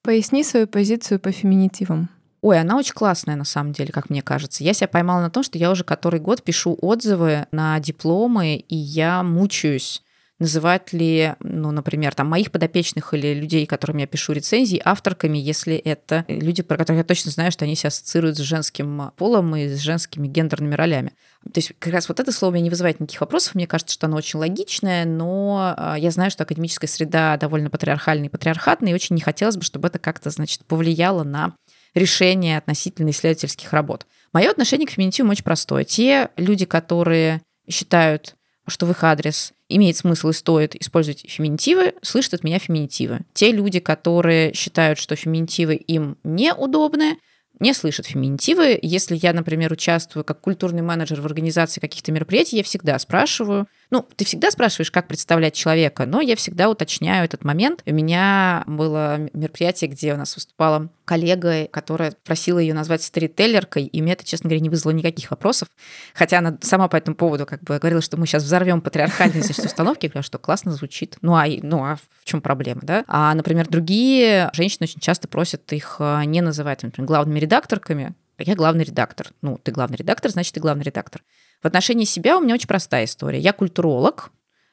[0.00, 2.08] Поясни свою позицию по феминитивам.
[2.42, 4.64] Ой, она очень классная, на самом деле, как мне кажется.
[4.64, 8.76] Я себя поймала на том, что я уже который год пишу отзывы на дипломы, и
[8.76, 10.02] я мучаюсь
[10.40, 15.76] называть ли, ну, например, там, моих подопечных или людей, которым я пишу рецензии, авторками, если
[15.76, 19.68] это люди, про которых я точно знаю, что они себя ассоциируют с женским полом и
[19.68, 21.12] с женскими гендерными ролями.
[21.44, 23.54] То есть как раз вот это слово меня не вызывает никаких вопросов.
[23.54, 28.28] Мне кажется, что оно очень логичное, но а, я знаю, что академическая среда довольно патриархальная
[28.28, 31.54] и патриархатная, и очень не хотелось бы, чтобы это как-то, значит, повлияло на
[31.94, 34.06] решения относительно исследовательских работ.
[34.32, 35.84] Мое отношение к феминитивам очень простое.
[35.84, 42.34] Те люди, которые считают, что в их адрес имеет смысл и стоит использовать феминитивы, слышат
[42.34, 43.20] от меня феминитивы.
[43.32, 47.18] Те люди, которые считают, что феминитивы им неудобны,
[47.58, 48.78] не слышат феминитивы.
[48.80, 54.06] Если я, например, участвую как культурный менеджер в организации каких-то мероприятий, я всегда спрашиваю, ну,
[54.16, 57.82] ты всегда спрашиваешь, как представлять человека, но я всегда уточняю этот момент.
[57.86, 64.00] У меня было мероприятие, где у нас выступала коллега, которая просила ее назвать сторителлеркой, и
[64.00, 65.68] мне это, честно говоря, не вызвало никаких вопросов.
[66.14, 69.64] Хотя она сама по этому поводу как бы говорила, что мы сейчас взорвем патриархальные значит,
[69.64, 71.16] установки, говорю, что классно звучит.
[71.20, 73.04] Ну а, ну, а в чем проблема, да?
[73.08, 78.54] А, например, другие женщины очень часто просят их а, не называть, например, главными редакторками, я
[78.54, 79.28] главный редактор.
[79.42, 81.22] Ну, ты главный редактор, значит, ты главный редактор.
[81.62, 83.38] В отношении себя у меня очень простая история.
[83.38, 84.30] Я культуролог,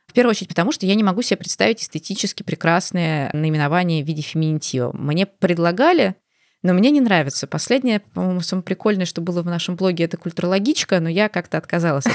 [0.08, 4.22] в первую очередь потому, что я не могу себе представить эстетически прекрасное наименование в виде
[4.22, 4.92] феминитива.
[4.94, 6.16] Мне предлагали,
[6.64, 7.46] но мне не нравится.
[7.46, 12.06] Последнее, по-моему, самое прикольное, что было в нашем блоге, это культурологичка, но я как-то отказалась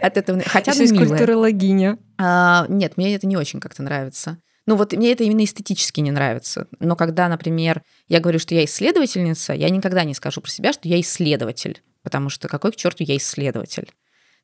[0.00, 0.42] от этого.
[0.44, 1.08] Хотя бы милая.
[1.08, 1.98] культурологиня.
[2.18, 4.38] А, нет, мне это не очень как-то нравится.
[4.66, 6.68] Ну вот мне это именно эстетически не нравится.
[6.80, 10.88] Но когда, например, я говорю, что я исследовательница, я никогда не скажу про себя, что
[10.88, 13.86] я исследователь потому что какой к черту я исследователь.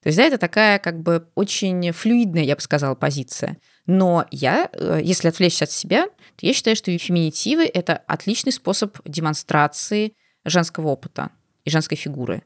[0.03, 3.57] То есть, да, это такая как бы очень флюидная, я бы сказала, позиция.
[3.87, 8.99] Но я, э, если отвлечься от себя, то я считаю, что феминитивы— это отличный способ
[9.05, 11.31] демонстрации женского опыта
[11.65, 12.43] и женской фигуры.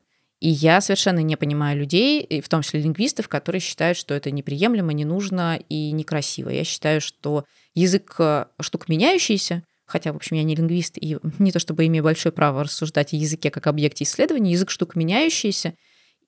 [0.46, 4.30] И я совершенно не понимаю людей, и в том числе лингвистов, которые считают, что это
[4.30, 6.50] неприемлемо, не нужно и некрасиво.
[6.50, 11.50] Я считаю, что язык э, штука меняющаяся, хотя, в общем, я не лингвист, и не
[11.50, 15.74] то чтобы имею большое право рассуждать о языке как объекте исследования, язык штука меняющаяся,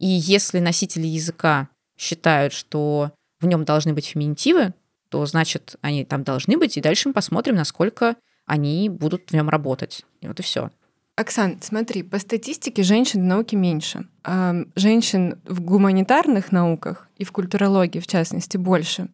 [0.00, 4.74] и если носители языка считают, что в нем должны быть феминитивы,
[5.10, 9.48] то значит, они там должны быть, и дальше мы посмотрим, насколько они будут в нем
[9.48, 10.04] работать.
[10.22, 10.72] И вот и все.
[11.18, 14.06] Оксан, смотри, по статистике женщин в науке меньше.
[14.22, 19.08] А женщин в гуманитарных науках и в культурологии, в частности, больше.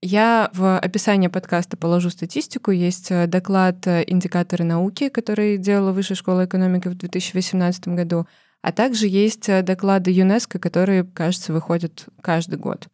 [0.00, 2.70] Я в описании подкаста положу статистику.
[2.70, 8.28] Есть э, доклад э, «Индикаторы науки», который делала Высшая школа экономики в 2018 году,
[8.62, 12.86] а также есть э, доклады ЮНЕСКО, которые, кажется, выходят каждый год.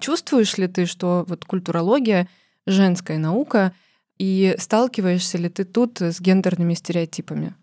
[0.00, 2.26] Чувствуешь ли ты, что вот культурология—
[2.66, 3.72] женская наука,
[4.18, 7.54] и сталкиваешься ли ты тут с гендерными стереотипами?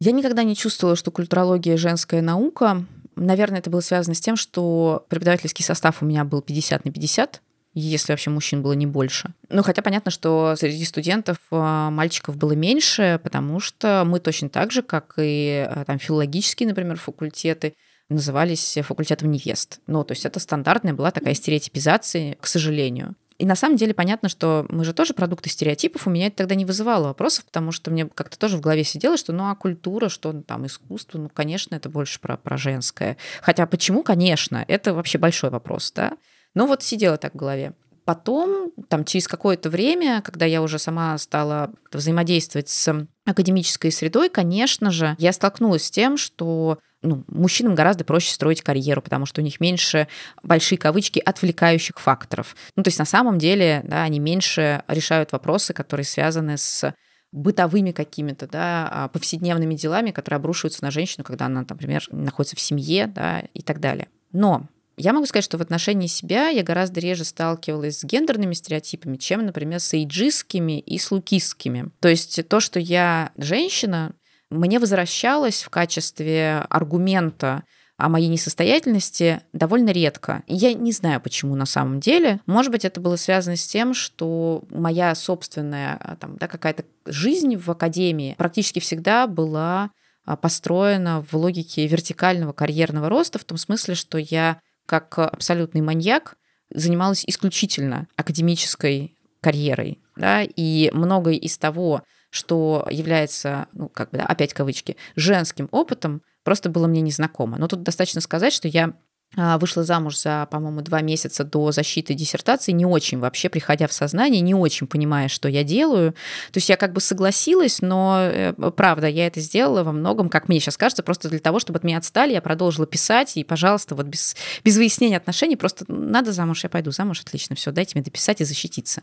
[0.00, 2.86] Я никогда не чувствовала, что культурология— женская наука.
[3.16, 7.42] Наверное, это было связано с тем, что преподавательский состав у меня был 50 на 50,
[7.74, 9.34] если вообще мужчин было не больше.
[9.50, 14.72] Ну, хотя понятно, что среди студентов а, мальчиков было меньше, потому что мы точно так
[14.72, 17.74] же, как и а, там филологические, например, факультеты,
[18.08, 19.80] назывались факультетом невест.
[19.86, 23.16] Ну, то есть это стандартная была такая стереотипизация, к сожалению.
[23.40, 26.54] И на самом деле понятно, что мы же тоже продукты стереотипов, у меня это тогда
[26.54, 30.10] не вызывало вопросов, потому что мне как-то тоже в голове сидело, что ну а культура,
[30.10, 33.16] что ну, там искусство, ну, конечно, это больше про, про женское.
[33.40, 36.18] Хотя почему, конечно, это вообще большой вопрос, да.
[36.52, 37.72] Ну вот сидела так в голове.
[38.04, 44.90] Потом, там, через какое-то время, когда я уже сама стала взаимодействовать с академической средой, конечно
[44.90, 49.44] же, я столкнулась с тем, что ну, мужчинам гораздо проще строить карьеру, потому что у
[49.44, 50.08] них меньше,
[50.42, 52.56] большие кавычки, отвлекающих факторов.
[52.76, 56.94] Ну, то есть на самом деле, да, они меньше решают вопросы, которые связаны с
[57.32, 62.60] бытовыми какими-то, да, а, повседневными делами, которые обрушиваются на женщину, когда она, например, находится в
[62.60, 64.08] семье, да, и так далее.
[64.32, 69.16] Но я могу сказать, что в отношении себя я гораздо реже сталкивалась с гендерными стереотипами,
[69.16, 71.90] чем, например, с эйджистскими и с лукистскими.
[72.00, 74.12] То есть то, что я женщина,
[74.50, 77.64] мне возвращалось в качестве аргумента
[77.96, 80.42] о моей несостоятельности довольно редко.
[80.46, 82.40] Я не знаю, почему на самом деле.
[82.46, 87.56] Может быть, это было связано с тем, что моя собственная а, там, да, какая-то жизнь
[87.56, 89.90] в академии практически всегда была
[90.24, 96.36] а, построена в логике вертикального карьерного роста, в том смысле, что я как абсолютный маньяк
[96.72, 100.00] занималась исключительно академической карьерой.
[100.16, 106.22] Да, и многое из того, что является, ну, как бы, да, опять кавычки, женским опытом,
[106.44, 107.58] просто было мне незнакомо.
[107.58, 108.94] Но тут достаточно сказать, что я
[109.36, 113.92] а, вышла замуж за, по-моему, два месяца до защиты диссертации, не очень вообще, приходя в
[113.92, 116.12] сознание, не очень понимая, что я делаю.
[116.50, 120.48] То есть я как бы согласилась, но, э, правда, я это сделала во многом, как
[120.48, 123.94] мне сейчас кажется, просто для того, чтобы от меня отстали, я продолжила писать, и, пожалуйста,
[123.94, 128.02] вот без, без выяснения отношений, просто надо замуж, я пойду замуж, отлично, все, дайте мне
[128.02, 129.02] дописать и защититься.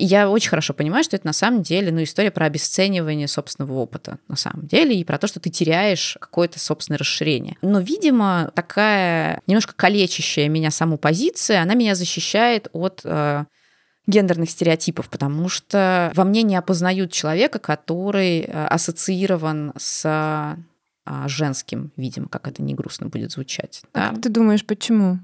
[0.00, 4.18] Я очень хорошо понимаю, что это на самом деле ну, история про обесценивание собственного опыта,
[4.28, 7.56] на самом деле, и про то, что ты теряешь какое-то собственное расширение.
[7.60, 13.44] Но, видимо, такая немножко калечащая меня саму позиция, она меня защищает от э,
[14.06, 20.02] гендерных стереотипов, потому что во мне не опознают человека, который э, ассоциирован с
[21.06, 23.82] э, женским, видимо, как это не грустно будет звучать.
[23.92, 24.08] А да?
[24.10, 25.18] как ты думаешь, почему?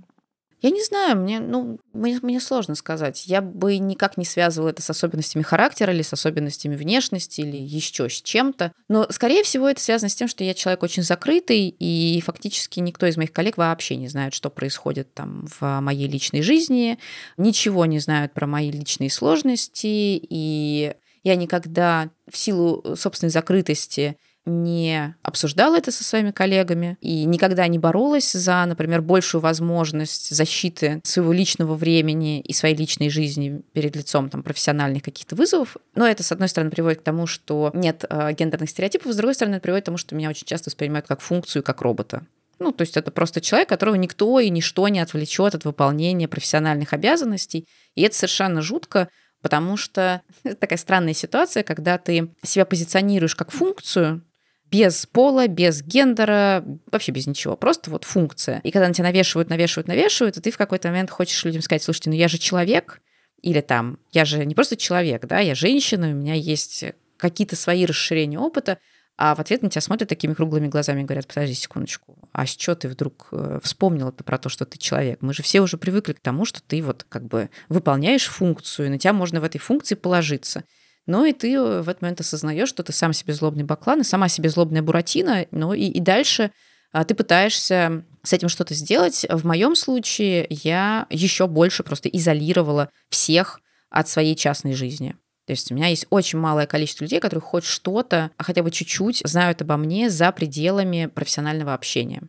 [0.63, 3.27] Я не знаю, мне, ну, мне, мне сложно сказать.
[3.27, 8.09] Я бы никак не связывала это с особенностями характера или с особенностями внешности или еще
[8.09, 8.73] с чем-то.
[8.89, 13.07] Но, скорее всего, это связано с тем, что я человек очень закрытый, и фактически никто
[13.07, 16.99] из моих коллег вообще не знает, что происходит там в моей личной жизни,
[17.37, 24.17] ничего не знают про мои личные сложности, и я никогда в силу собственной закрытости
[24.47, 31.01] не обсуждала это со своими коллегами и никогда не боролась за, например, большую возможность защиты
[31.05, 35.77] своего личного времени и своей личной жизни перед лицом там, профессиональных каких-то вызовов.
[35.95, 39.35] Но это, с одной стороны, приводит к тому, что нет э, гендерных стереотипов, с другой
[39.35, 42.25] стороны, это приводит к тому, что меня очень часто воспринимают как функцию, как робота.
[42.59, 46.93] Ну, то есть это просто человек, которого никто и ничто не отвлечет от выполнения профессиональных
[46.93, 47.67] обязанностей.
[47.95, 49.09] И это совершенно жутко,
[49.43, 54.23] потому что это такая странная ситуация, когда ты себя позиционируешь как функцию,
[54.71, 58.61] без пола, без гендера, вообще без ничего, просто вот функция.
[58.65, 61.83] И когда на тебя навешивают, навешивают, навешивают, и ты в какой-то момент хочешь людям сказать,
[61.83, 63.01] слушайте, ну я же человек,
[63.43, 66.85] или там, я же не просто человек, да, я женщина, у меня есть
[67.17, 68.79] какие-то свои расширения опыта,
[69.19, 72.55] а в ответ на тебя смотрят такими круглыми глазами и говорят, подожди секундочку, а с
[72.55, 75.23] чего ты вдруг э, вспомнил это про то, что ты человек?
[75.23, 78.91] Мы же все уже привыкли к тому, что ты вот как бы выполняешь функцию, и
[78.91, 80.65] на тебя можно в этой функции положиться.
[81.07, 84.05] Ну и ты э, в этот момент осознаешь, что ты сам себе злобный баклан и
[84.05, 86.51] сама себе злобная буратино, ну и, и дальше
[86.93, 89.27] а, ты пытаешься с этим что-то сделать.
[89.29, 95.15] В моем случае я еще больше просто изолировала всех от своей частной жизни.
[95.47, 98.71] То есть у меня есть очень малое количество людей, которые хоть что-то, а хотя бы
[98.71, 102.23] чуть-чуть знают обо мне за пределами профессионального общения.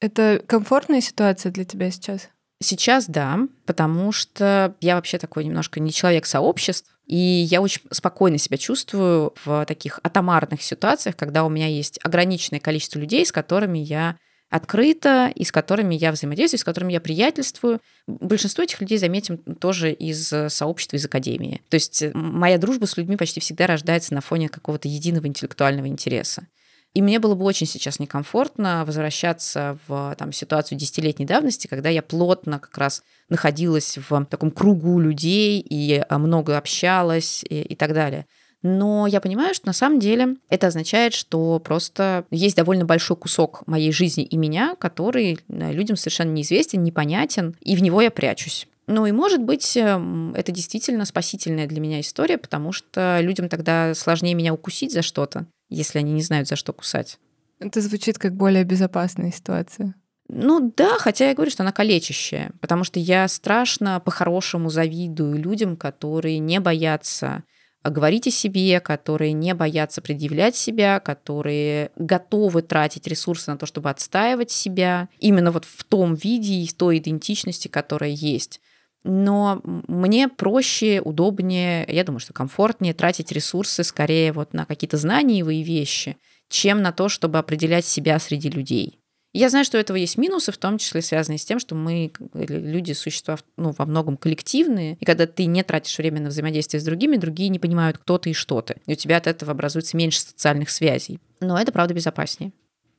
[0.00, 2.30] Это комфортная ситуация для тебя сейчас?
[2.64, 8.38] Сейчас да, потому что я вообще такой немножко не человек сообществ, и я очень спокойно
[8.38, 13.78] себя чувствую в таких атомарных ситуациях, когда у меня есть ограниченное количество людей, с которыми
[13.78, 14.16] я
[14.48, 17.80] открыто, и с которыми я взаимодействую, с которыми я приятельствую.
[18.06, 21.60] Большинство этих людей, заметим, тоже из сообщества, из академии.
[21.68, 26.46] То есть моя дружба с людьми почти всегда рождается на фоне какого-то единого интеллектуального интереса.
[26.94, 32.02] И мне было бы очень сейчас некомфортно возвращаться в там, ситуацию десятилетней давности, когда я
[32.02, 37.94] плотно как раз находилась в таком кругу людей и а, много общалась и, и так
[37.94, 38.26] далее.
[38.62, 43.66] Но я понимаю, что на самом деле это означает, что просто есть довольно большой кусок
[43.66, 48.66] моей жизни и меня, который э, людям совершенно неизвестен, непонятен, и в него я прячусь.
[48.86, 53.94] Ну и, может быть, эм, это действительно спасительная для меня история, потому что людям тогда
[53.94, 57.18] сложнее меня укусить за что-то если они не знают, за что кусать.
[57.60, 59.94] Это звучит как более безопасная ситуация.
[60.28, 65.76] Ну да, хотя я говорю, что она калечащая, потому что я страшно по-хорошему завидую людям,
[65.76, 67.44] которые не боятся
[67.90, 73.90] говорить о себе, которые не боятся предъявлять себя, которые готовы тратить ресурсы на то, чтобы
[73.90, 78.60] отстаивать себя именно вот в том виде и той идентичности, которая есть
[79.04, 85.62] но мне проще, удобнее, я думаю, что комфортнее тратить ресурсы скорее вот на какие-то знаниевые
[85.62, 86.16] вещи,
[86.48, 88.98] чем на то, чтобы определять себя среди людей.
[89.34, 92.12] Я знаю, что у этого есть минусы, в том числе связанные с тем, что мы,
[92.34, 96.84] люди, существа ну, во многом коллективные, и когда ты не тратишь время на взаимодействие с
[96.84, 98.76] другими, другие не понимают, кто ты и что ты.
[98.86, 101.18] И у тебя от этого образуется меньше социальных связей.
[101.40, 102.52] Но это, правда, безопаснее.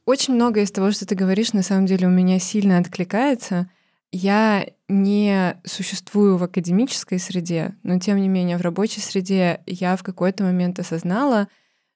[0.06, 3.70] Очень многое из того, что ты говоришь, на самом деле у меня сильно откликается.
[4.12, 10.04] Я не существую в академической среде, но тем не менее в рабочей среде я в
[10.04, 11.48] какой-то момент осознала,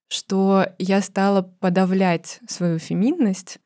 [0.08, 3.60] что я стала подавлять свою феминность,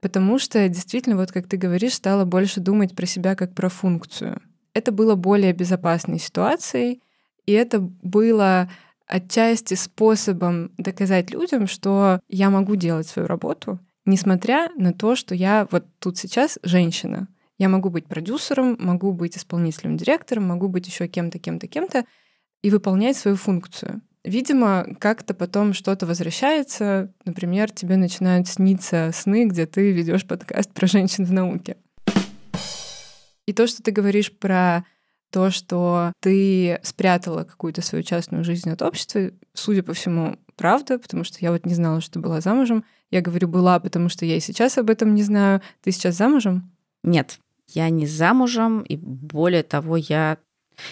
[0.00, 4.40] потому что действительно, вот как ты говоришь, стала больше думать про себя как про функцию.
[4.74, 7.02] Это было более безопасной ситуацией,
[7.46, 8.70] и это было
[9.06, 15.66] отчасти способом доказать людям, что я могу делать свою работу, несмотря на то, что я
[15.70, 17.26] вот тут сейчас женщина.
[17.58, 22.04] Я могу быть продюсером, могу быть исполнительным директором, могу быть еще кем-то, кем-то, кем-то
[22.62, 24.00] и выполнять свою функцию.
[24.24, 27.12] Видимо, как-то потом что-то возвращается.
[27.24, 31.76] Например, тебе начинают сниться сны, где ты ведешь подкаст про женщин в науке.
[33.46, 34.84] И то, что ты говоришь про
[35.30, 41.24] то, что ты спрятала какую-то свою частную жизнь от общества, судя по всему, правда, потому
[41.24, 42.84] что я вот не знала, что была замужем.
[43.10, 45.62] Я говорю «была», потому что я и сейчас об этом не знаю.
[45.82, 46.70] Ты сейчас замужем?
[47.02, 47.38] Нет,
[47.68, 50.38] я не замужем, и более того, я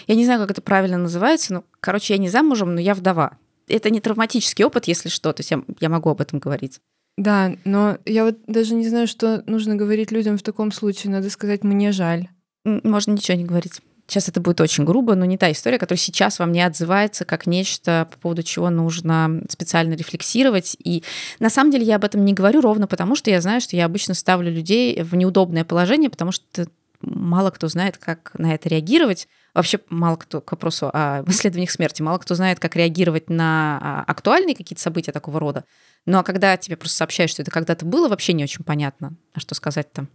[0.07, 3.37] я не знаю, как это правильно называется, но, короче, я не замужем, но я вдова.
[3.67, 6.79] Это не травматический опыт, если что, то есть я, я могу об этом говорить.
[7.17, 11.11] Да, но я вот даже не знаю, что нужно говорить людям в таком случае.
[11.11, 12.27] Надо сказать «мне жаль».
[12.63, 13.81] Можно ничего не говорить.
[14.07, 17.45] Сейчас это будет очень грубо, но не та история, которая сейчас во мне отзывается как
[17.45, 20.77] нечто, по поводу чего нужно специально рефлексировать.
[20.81, 21.03] И
[21.39, 23.83] на самом деле я об этом не говорю ровно потому, что я знаю, что я
[23.83, 26.67] обычно ставлю людей в неудобное положение, потому что
[27.01, 29.27] мало кто знает, как на это реагировать.
[29.53, 34.03] Вообще мало кто, к вопросу о исследованиях смерти, мало кто знает, как реагировать на а,
[34.07, 35.65] актуальные какие-то события такого рода.
[36.05, 39.41] Ну а когда тебе просто сообщают, что это когда-то было, вообще не очень понятно, а
[39.41, 40.07] что сказать-то.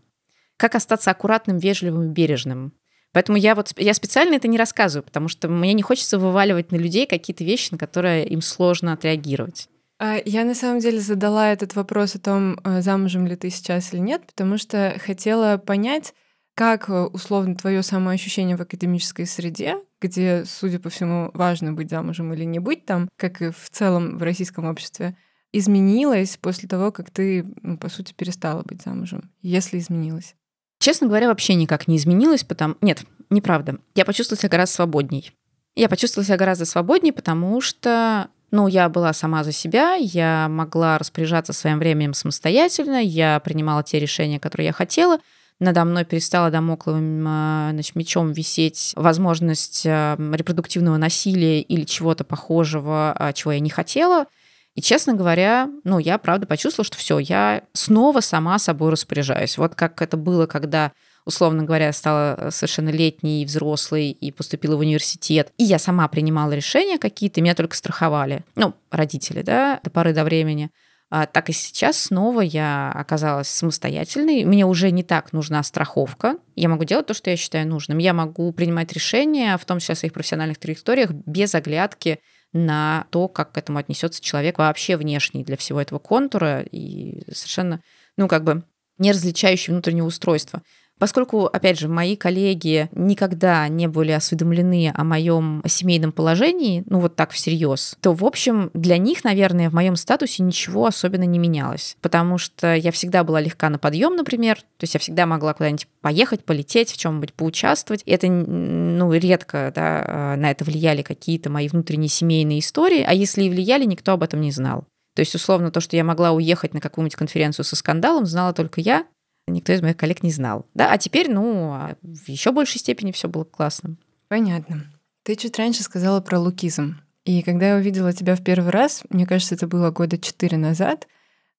[0.57, 2.73] Как остаться аккуратным, вежливым, бережным?
[3.13, 6.77] Поэтому я вот я специально это не рассказываю, потому что мне не хочется вываливать на
[6.77, 9.69] людей какие-то вещи, на которые им сложно отреагировать.
[9.99, 13.93] А, я на самом деле задала этот вопрос о том, э, замужем ли ты сейчас
[13.93, 16.15] или нет, потому что хотела понять,
[16.55, 22.33] как э, условно твое самоощущение в академической среде, где, судя по всему, важно быть замужем
[22.35, 25.17] или не быть там, как и в целом в российском обществе,
[25.53, 30.35] изменилось после того, как ты, ну, по сути, перестала быть замужем, если изменилось?
[30.83, 32.75] Честно говоря, вообще никак не изменилось, потому...
[32.81, 33.79] Нет, неправда.
[33.95, 35.31] Я почувствовала себя гораздо свободней.
[35.77, 40.99] Я почувствовала себя гораздо свободней, потому что ну, я была сама за себя, я могла
[40.99, 45.19] распоряжаться своим временем самостоятельно, я принимала те решения, которые я хотела—
[45.63, 53.15] надо мной перестала домокловым а, значит, мечом висеть возможность а, репродуктивного насилия или чего-то похожего,
[53.17, 54.27] а, чего я не хотела.
[54.75, 59.59] И, честно говоря, ну, я правда почувствовала, что все, я снова сама собой распоряжаюсь.
[59.59, 60.93] Вот как это было, когда
[61.25, 65.53] условно говоря, стала совершеннолетней, взрослой и поступила в университет.
[65.57, 68.45] И я сама принимала решения какие-то, меня только страховали.
[68.57, 70.71] Ну, родители, да, до поры до времени.
[71.11, 74.45] А, так и сейчас снова я оказалась самостоятельной.
[74.45, 76.39] Мне уже не так нужна страховка.
[76.57, 77.99] Я могу делать то, что я считаю нужным.
[77.99, 82.19] Я могу принимать решения, в том числе о своих профессиональных траекториях, без оглядки
[82.53, 87.83] на то, как к этому отнесется человек вообще внешний для всего этого контура и совершенно,
[88.17, 88.65] ну, как бы
[88.99, 90.63] не различающий внутреннее устройство.
[91.03, 97.17] Поскольку, опять же, мои коллеги никогда не были осведомлены о моем семейном положении, ну вот
[97.17, 101.97] так всерьез, то, в общем, для них, наверное, в моем статусе ничего особенно не менялось.
[102.03, 105.89] Потому что я всегда была легка на подъем, например, то есть я всегда могла куда-нибудь
[106.03, 108.05] поехать, полететь, в чем-нибудь поучаствовать.
[108.07, 113.51] Это, ну, редко да, на это влияли какие-то мои внутренние семейные истории, а если и
[113.51, 114.85] влияли, никто об этом не знал.
[115.15, 118.81] То есть, условно, то, что я могла уехать на какую-нибудь конференцию со скандалом, знала только
[118.81, 119.05] я,
[119.47, 120.67] никто из моих коллег не знал.
[120.75, 123.97] Да, а теперь, ну, а в еще большей степени все было классно.
[124.29, 124.85] Понятно.
[125.25, 126.97] Ты чуть раньше сказала про лукизм.
[127.25, 131.07] И когда я увидела тебя в первый раз, мне кажется, это было года четыре назад,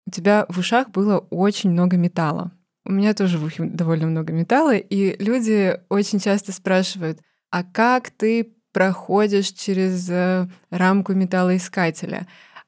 [0.06, 2.52] у тебя в ушах было очень много металла.
[2.86, 7.20] У меня тоже в ухе довольно много металла, и люди очень часто спрашивают,
[7.50, 12.28] а как ты проходишь через э, рамку металлоискателя?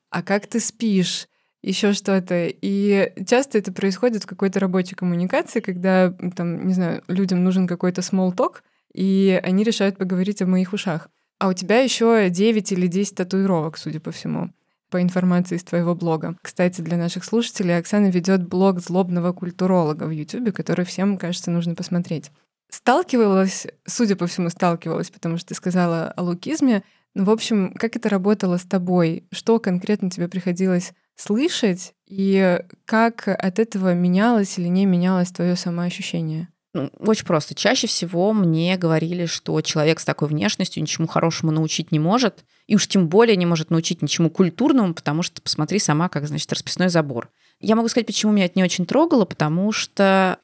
[0.10, 1.28] А как ты спишь?
[1.66, 2.48] Еще что-то.
[2.50, 8.02] И часто это происходит в какой-то рабочей коммуникации, когда, там, не знаю, людям нужен какой-то
[8.02, 8.58] small talk,
[8.94, 11.10] и они решают поговорить о моих ушах.
[11.40, 14.52] А у тебя еще 9 или 10 татуировок, судя по всему,
[14.92, 16.38] по информации из твоего блога.
[16.42, 21.74] Кстати, для наших слушателей Оксана ведет блог злобного культуролога в YouTube, который всем, кажется, нужно
[21.74, 22.32] посмотреть.
[22.70, 26.84] Сталкивалась, судя по всему, сталкивалась, потому что ты сказала о лукизме.
[27.16, 29.26] Ну, в общем, как это работало с тобой?
[29.32, 36.50] Что конкретно тебе приходилось слышать, и как от этого менялось или не менялось твое самоощущение?
[36.76, 37.56] Ну, очень просто.
[37.56, 42.76] Чаще всего мне говорили, что человек с такой внешностью ничему хорошему научить не может, и
[42.76, 46.90] уж тем более не может научить ничему культурному, потому что посмотри сама, как, значит, расписной
[46.90, 47.30] забор.
[47.62, 50.40] Я могу сказать, почему меня это не очень трогало, потому что,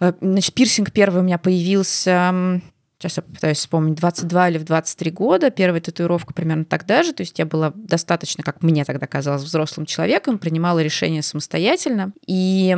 [0.00, 2.60] э, значит, пирсинг первый у меня появился
[2.98, 7.22] сейчас я попытаюсь вспомнить, 22 или в 23 года, первая татуировка примерно тогда же, то
[7.22, 12.76] есть я была достаточно, как мне тогда казалось, взрослым человеком, принимала решения самостоятельно, и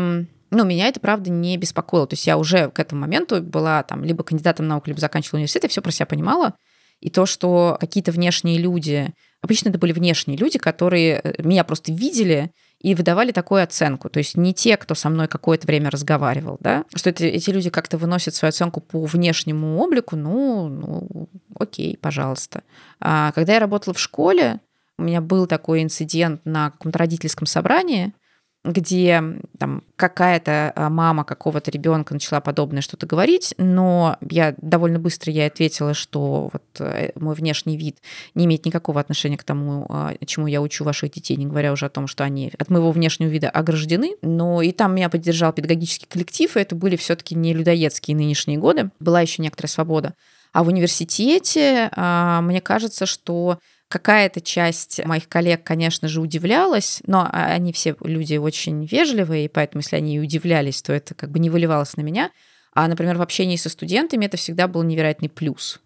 [0.50, 2.06] ну, меня это, правда, не беспокоило.
[2.06, 5.62] То есть я уже к этому моменту была там либо кандидатом наук, либо заканчивала университет,
[5.62, 6.54] я все про себя понимала.
[7.00, 11.92] И то, что какие-то внешние люди, обычно это были внешние люди, которые э, меня просто
[11.92, 12.50] видели
[12.80, 14.08] и выдавали такую оценку.
[14.08, 17.70] То есть не те, кто со мной какое-то время разговаривал, да, что это, эти люди
[17.70, 21.28] как-то выносят свою оценку по внешнему облику, ну, ну
[21.58, 22.62] окей, пожалуйста.
[22.98, 24.60] А когда я работала в школе,
[24.98, 28.12] у меня был такой инцидент на каком-то родительском собрании,
[28.62, 29.22] где
[29.58, 35.46] там какая-то а, мама какого-то ребенка начала подобное что-то говорить, но я довольно быстро ей
[35.46, 37.98] ответила, что вот э, мой внешний вид
[38.34, 41.86] не имеет никакого отношения к тому, а, чему я учу ваших детей, не говоря уже
[41.86, 44.16] о том, что они от моего внешнего вида ограждены.
[44.20, 48.90] Но и там меня поддержал педагогический коллектив, и это были все-таки не людоедские нынешние годы,
[49.00, 50.14] была еще некоторая свобода.
[50.52, 53.58] А в университете, а, мне кажется, что
[53.90, 59.80] Какая-то часть моих коллег, конечно же, удивлялась, но они все люди очень вежливые, и поэтому,
[59.80, 62.30] если они и удивлялись, то это как бы не выливалось на меня.
[62.72, 65.80] А, например, в общении со студентами это всегда был невероятный плюс.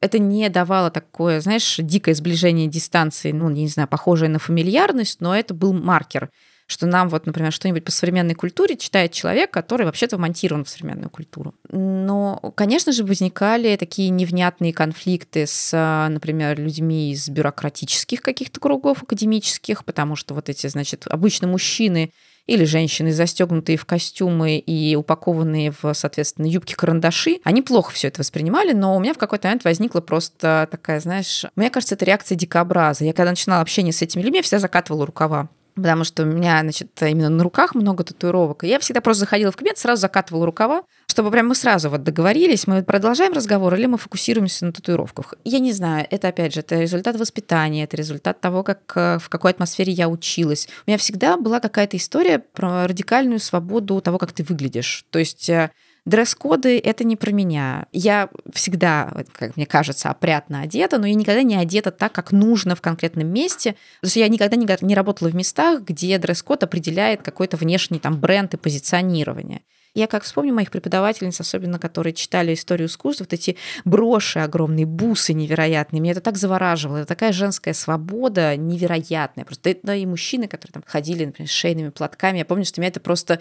[0.00, 5.36] Это не давало такое, знаешь, дикое сближение дистанции, ну, не знаю, похожее на фамильярность, но
[5.36, 6.30] это был маркер–
[6.66, 11.10] что нам вот, например, что-нибудь по современной культуре читает человек, который вообще-то вмонтирован в современную
[11.10, 11.54] культуру.
[11.70, 19.84] Но, конечно же, возникали такие невнятные конфликты с, например, людьми из бюрократических каких-то кругов академических,
[19.84, 22.12] потому что вот эти, значит, обычно мужчины
[22.46, 28.72] или женщины, застегнутые в костюмы и упакованные в, соответственно, юбки-карандаши, они плохо все это воспринимали,
[28.72, 33.04] но у меня в какой-то момент возникла просто такая, знаешь, мне кажется, это реакция дикобраза.
[33.04, 36.60] Я когда начинала общение с этими людьми, я всегда закатывала рукава потому что у меня,
[36.60, 38.64] значит, именно на руках много татуировок.
[38.64, 42.02] И я всегда просто заходила в кабинет, сразу закатывала рукава, чтобы прям мы сразу вот
[42.02, 45.34] договорились, мы продолжаем разговор или мы фокусируемся на татуировках.
[45.44, 49.28] Я не знаю, это опять же, это результат воспитания, это результат того, как, э, в
[49.28, 50.68] какой атмосфере я училась.
[50.86, 55.04] У меня всегда была какая-то история про радикальную свободу того, как ты выглядишь.
[55.10, 55.70] То есть э,
[56.06, 57.86] Дресс-коды— это не про меня.
[57.90, 62.76] Я всегда, как мне кажется, опрятно одета, но я никогда не одета так, как нужно
[62.76, 63.72] в конкретном месте.
[64.02, 68.52] То есть я никогда не, работала в местах, где дресс-код определяет какой-то внешний там бренд
[68.52, 69.62] и позиционирование.
[69.96, 75.32] Я как вспомню моих преподавательниц, особенно которые читали историю искусства, вот эти броши огромные, бусы
[75.34, 76.98] невероятные, меня это так завораживало.
[76.98, 79.44] Это такая женская свобода невероятная.
[79.44, 82.38] Просто это и мужчины, которые там ходили, например, с шейными платками.
[82.38, 83.38] Я помню, что меня это просто,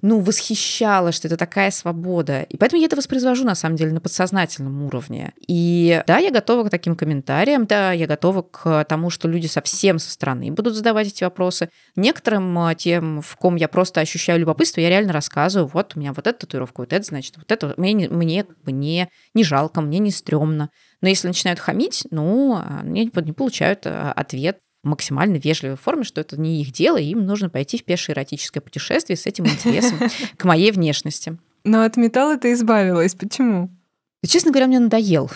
[0.00, 2.42] ну, восхищало, что это такая свобода.
[2.42, 5.32] И поэтому я это воспроизвожу, на самом деле, на подсознательном уровне.
[5.46, 10.00] И да, я готова к таким комментариям, да, я готова к тому, что люди совсем
[10.00, 11.68] со стороны будут задавать эти вопросы.
[11.94, 16.12] Некоторым а, тем, в ком я просто ощущаю любопытство, я реально рассказываю, вот у меня
[16.12, 17.74] вот эта татуировка, вот это, значит, вот это.
[17.76, 20.70] Мне, не, мне бы не, жалко, мне не стрёмно.
[21.00, 26.20] Но если начинают хамить, ну, они не получают а, ответ в максимально вежливой форме, что
[26.20, 29.98] это не их дело, и им нужно пойти в пешее эротическое путешествие с этим интересом
[30.36, 31.38] к моей внешности.
[31.64, 33.14] Но от металла ты избавилась.
[33.14, 33.70] Почему?
[34.26, 35.30] Честно говоря, мне надоел.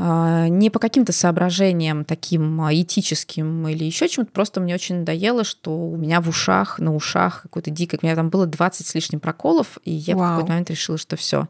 [0.00, 5.44] А, не по каким-то соображениям таким а, этическим или еще чему-то, просто мне очень надоело,
[5.44, 8.94] что у меня в ушах, на ушах какой-то дикой, у меня там было 20 с
[8.94, 10.26] лишним проколов, и я Вау.
[10.26, 11.48] в какой-то момент решила, что все,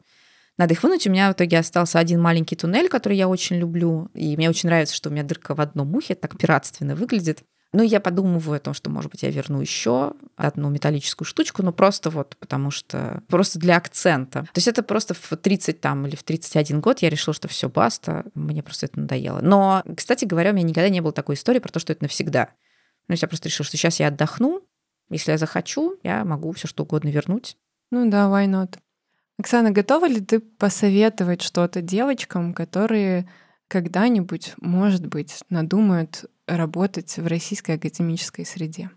[0.56, 1.06] надо их вынуть.
[1.06, 4.68] У меня в итоге остался один маленький туннель, который я очень люблю, и мне очень
[4.68, 7.44] нравится, что у меня дырка в одном ухе, так пиратственно выглядит.
[7.72, 11.72] Ну, я подумываю о том, что, может быть, я верну еще одну металлическую штучку, ну,
[11.72, 13.22] просто вот потому что...
[13.28, 14.42] Просто для акцента.
[14.42, 17.68] То есть это просто в 30 там или в 31 год я решила, что все,
[17.68, 19.40] баста, мне просто это надоело.
[19.42, 22.48] Но, кстати говоря, у меня никогда не было такой истории про то, что это навсегда.
[23.06, 24.62] Ну, я просто решила, что сейчас я отдохну,
[25.10, 27.56] если я захочу, я могу все что угодно вернуть.
[27.90, 28.78] Ну да, why not?
[29.38, 33.28] Оксана, готова ли ты посоветовать что-то девочкам, которые
[33.68, 38.90] когда-нибудь, может быть, надумают работать в российской академической среде?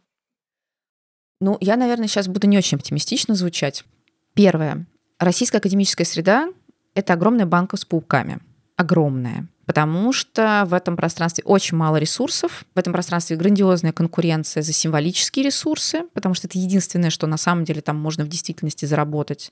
[1.40, 3.84] Ну, я, наверное, сейчас буду не очень оптимистично звучать.
[4.34, 4.88] Первое.
[5.20, 6.50] Российская академическая среда—
[6.96, 8.40] это огромная банка с пауками.
[8.78, 9.48] Огромная.
[9.66, 15.46] Потому что в этом пространстве очень мало ресурсов, в этом пространстве грандиозная конкуренция за символические
[15.46, 19.52] ресурсы, потому что это единственное, что на самом деле там можно в действительности заработать.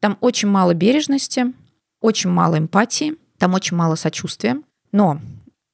[0.00, 1.52] Там очень мало бережности,
[2.00, 4.60] очень мало эмпатии, там очень мало сочувствия.
[4.92, 5.20] Но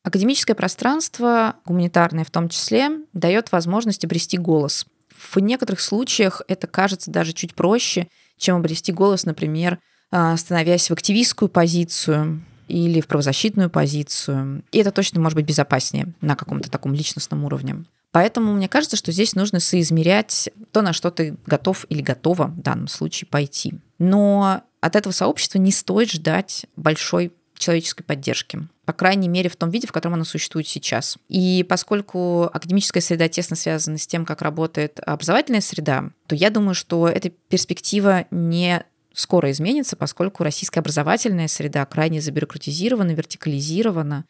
[0.04, 4.86] Академическое пространство, гуманитарное в том числе, дает возможность обрести голос.
[5.08, 9.78] В некоторых случаях это кажется даже чуть проще, чем обрести голос, например,
[10.10, 14.62] а, становясь в активистскую позицию или в правозащитную позицию.
[14.72, 17.84] И это точно может быть безопаснее на каком-то таком личностном уровне.
[18.12, 22.60] Поэтому мне кажется, что здесь нужно соизмерять то, на что ты готов или готова в
[22.60, 23.74] данном случае пойти.
[23.98, 28.68] Но от этого сообщества не стоит ждать большой человеческой поддержки.
[28.84, 31.16] По крайней мере, в том виде, в котором она существует сейчас.
[31.28, 36.74] И поскольку академическая среда тесно связана с тем, как работает образовательная среда, то я думаю,
[36.74, 38.84] что эта перспектива не
[39.14, 44.24] скоро изменится, поскольку российская образовательная среда крайне забюрократизирована, вертикализирована,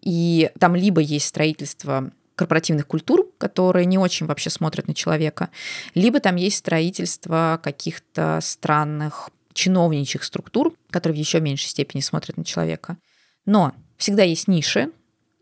[0.00, 5.48] и там либо есть строительство корпоративных культур, которые не очень вообще смотрят на человека,
[5.94, 12.44] либо там есть строительство каких-то странных чиновничьих структур, которые в еще меньшей степени смотрят на
[12.44, 12.96] человека.
[13.46, 14.92] Но всегда есть ниши,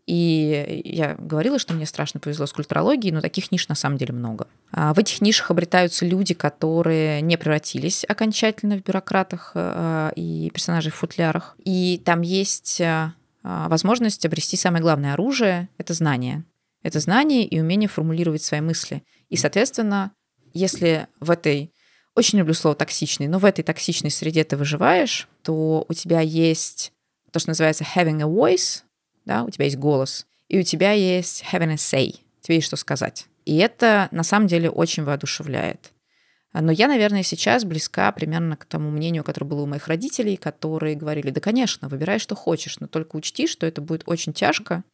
[0.07, 4.13] и я говорила, что мне страшно повезло с культурологией, но таких ниш на самом деле
[4.13, 4.47] много.
[4.71, 10.91] А в этих нишах обретаются люди, которые не превратились окончательно в бюрократах э, и персонажей
[10.91, 11.55] в футлярах.
[11.65, 16.43] И там есть э, возможность обрести самое главное оружие— это знание.
[16.83, 19.03] Это знание и умение формулировать свои мысли.
[19.29, 20.11] И, соответственно,
[20.53, 21.73] если в этой
[22.15, 26.93] очень люблю слово токсичный, но в этой токсичной среде ты выживаешь, то у тебя есть
[27.31, 28.83] то, что называется having a voice,
[29.25, 32.77] да, у тебя есть голос, и у тебя есть having a say, тебе есть что
[32.77, 33.27] сказать.
[33.43, 35.91] И это на самом деле очень воодушевляет.
[36.53, 40.95] Но я, наверное, сейчас близка примерно к тому мнению, которое было у моих родителей, которые
[40.95, 44.85] говорили, да, конечно, выбирай, что хочешь, но только учти, что это будет очень тяжко,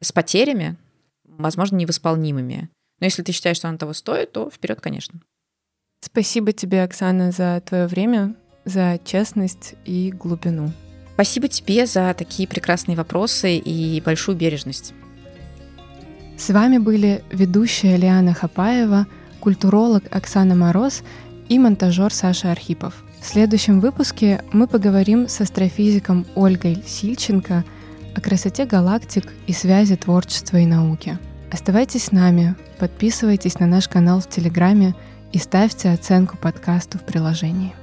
[0.00, 0.76] с потерями,
[1.22, 2.68] возможно, невосполнимыми.
[2.98, 5.20] Но если ты считаешь, что оно того стоит, то вперед, конечно.
[6.04, 8.34] Спасибо тебе, Оксана, за твое время,
[8.64, 10.72] за честность и глубину.
[11.14, 14.94] Спасибо тебе за такие прекрасные вопросы и большую бережность.
[16.36, 19.06] С вами были ведущая Лиана Хапаева,
[19.38, 21.02] культуролог Оксана Мороз
[21.48, 23.04] и монтажер Саша Архипов.
[23.20, 27.64] В следующем выпуске мы поговорим с астрофизиком Ольгой Сильченко
[28.16, 31.16] о красоте галактик и связи творчества и науки.
[31.52, 34.96] Оставайтесь с нами, подписывайтесь на наш канал в Телеграме–
[35.32, 37.74] и ставьте оценку подкасту в приложении.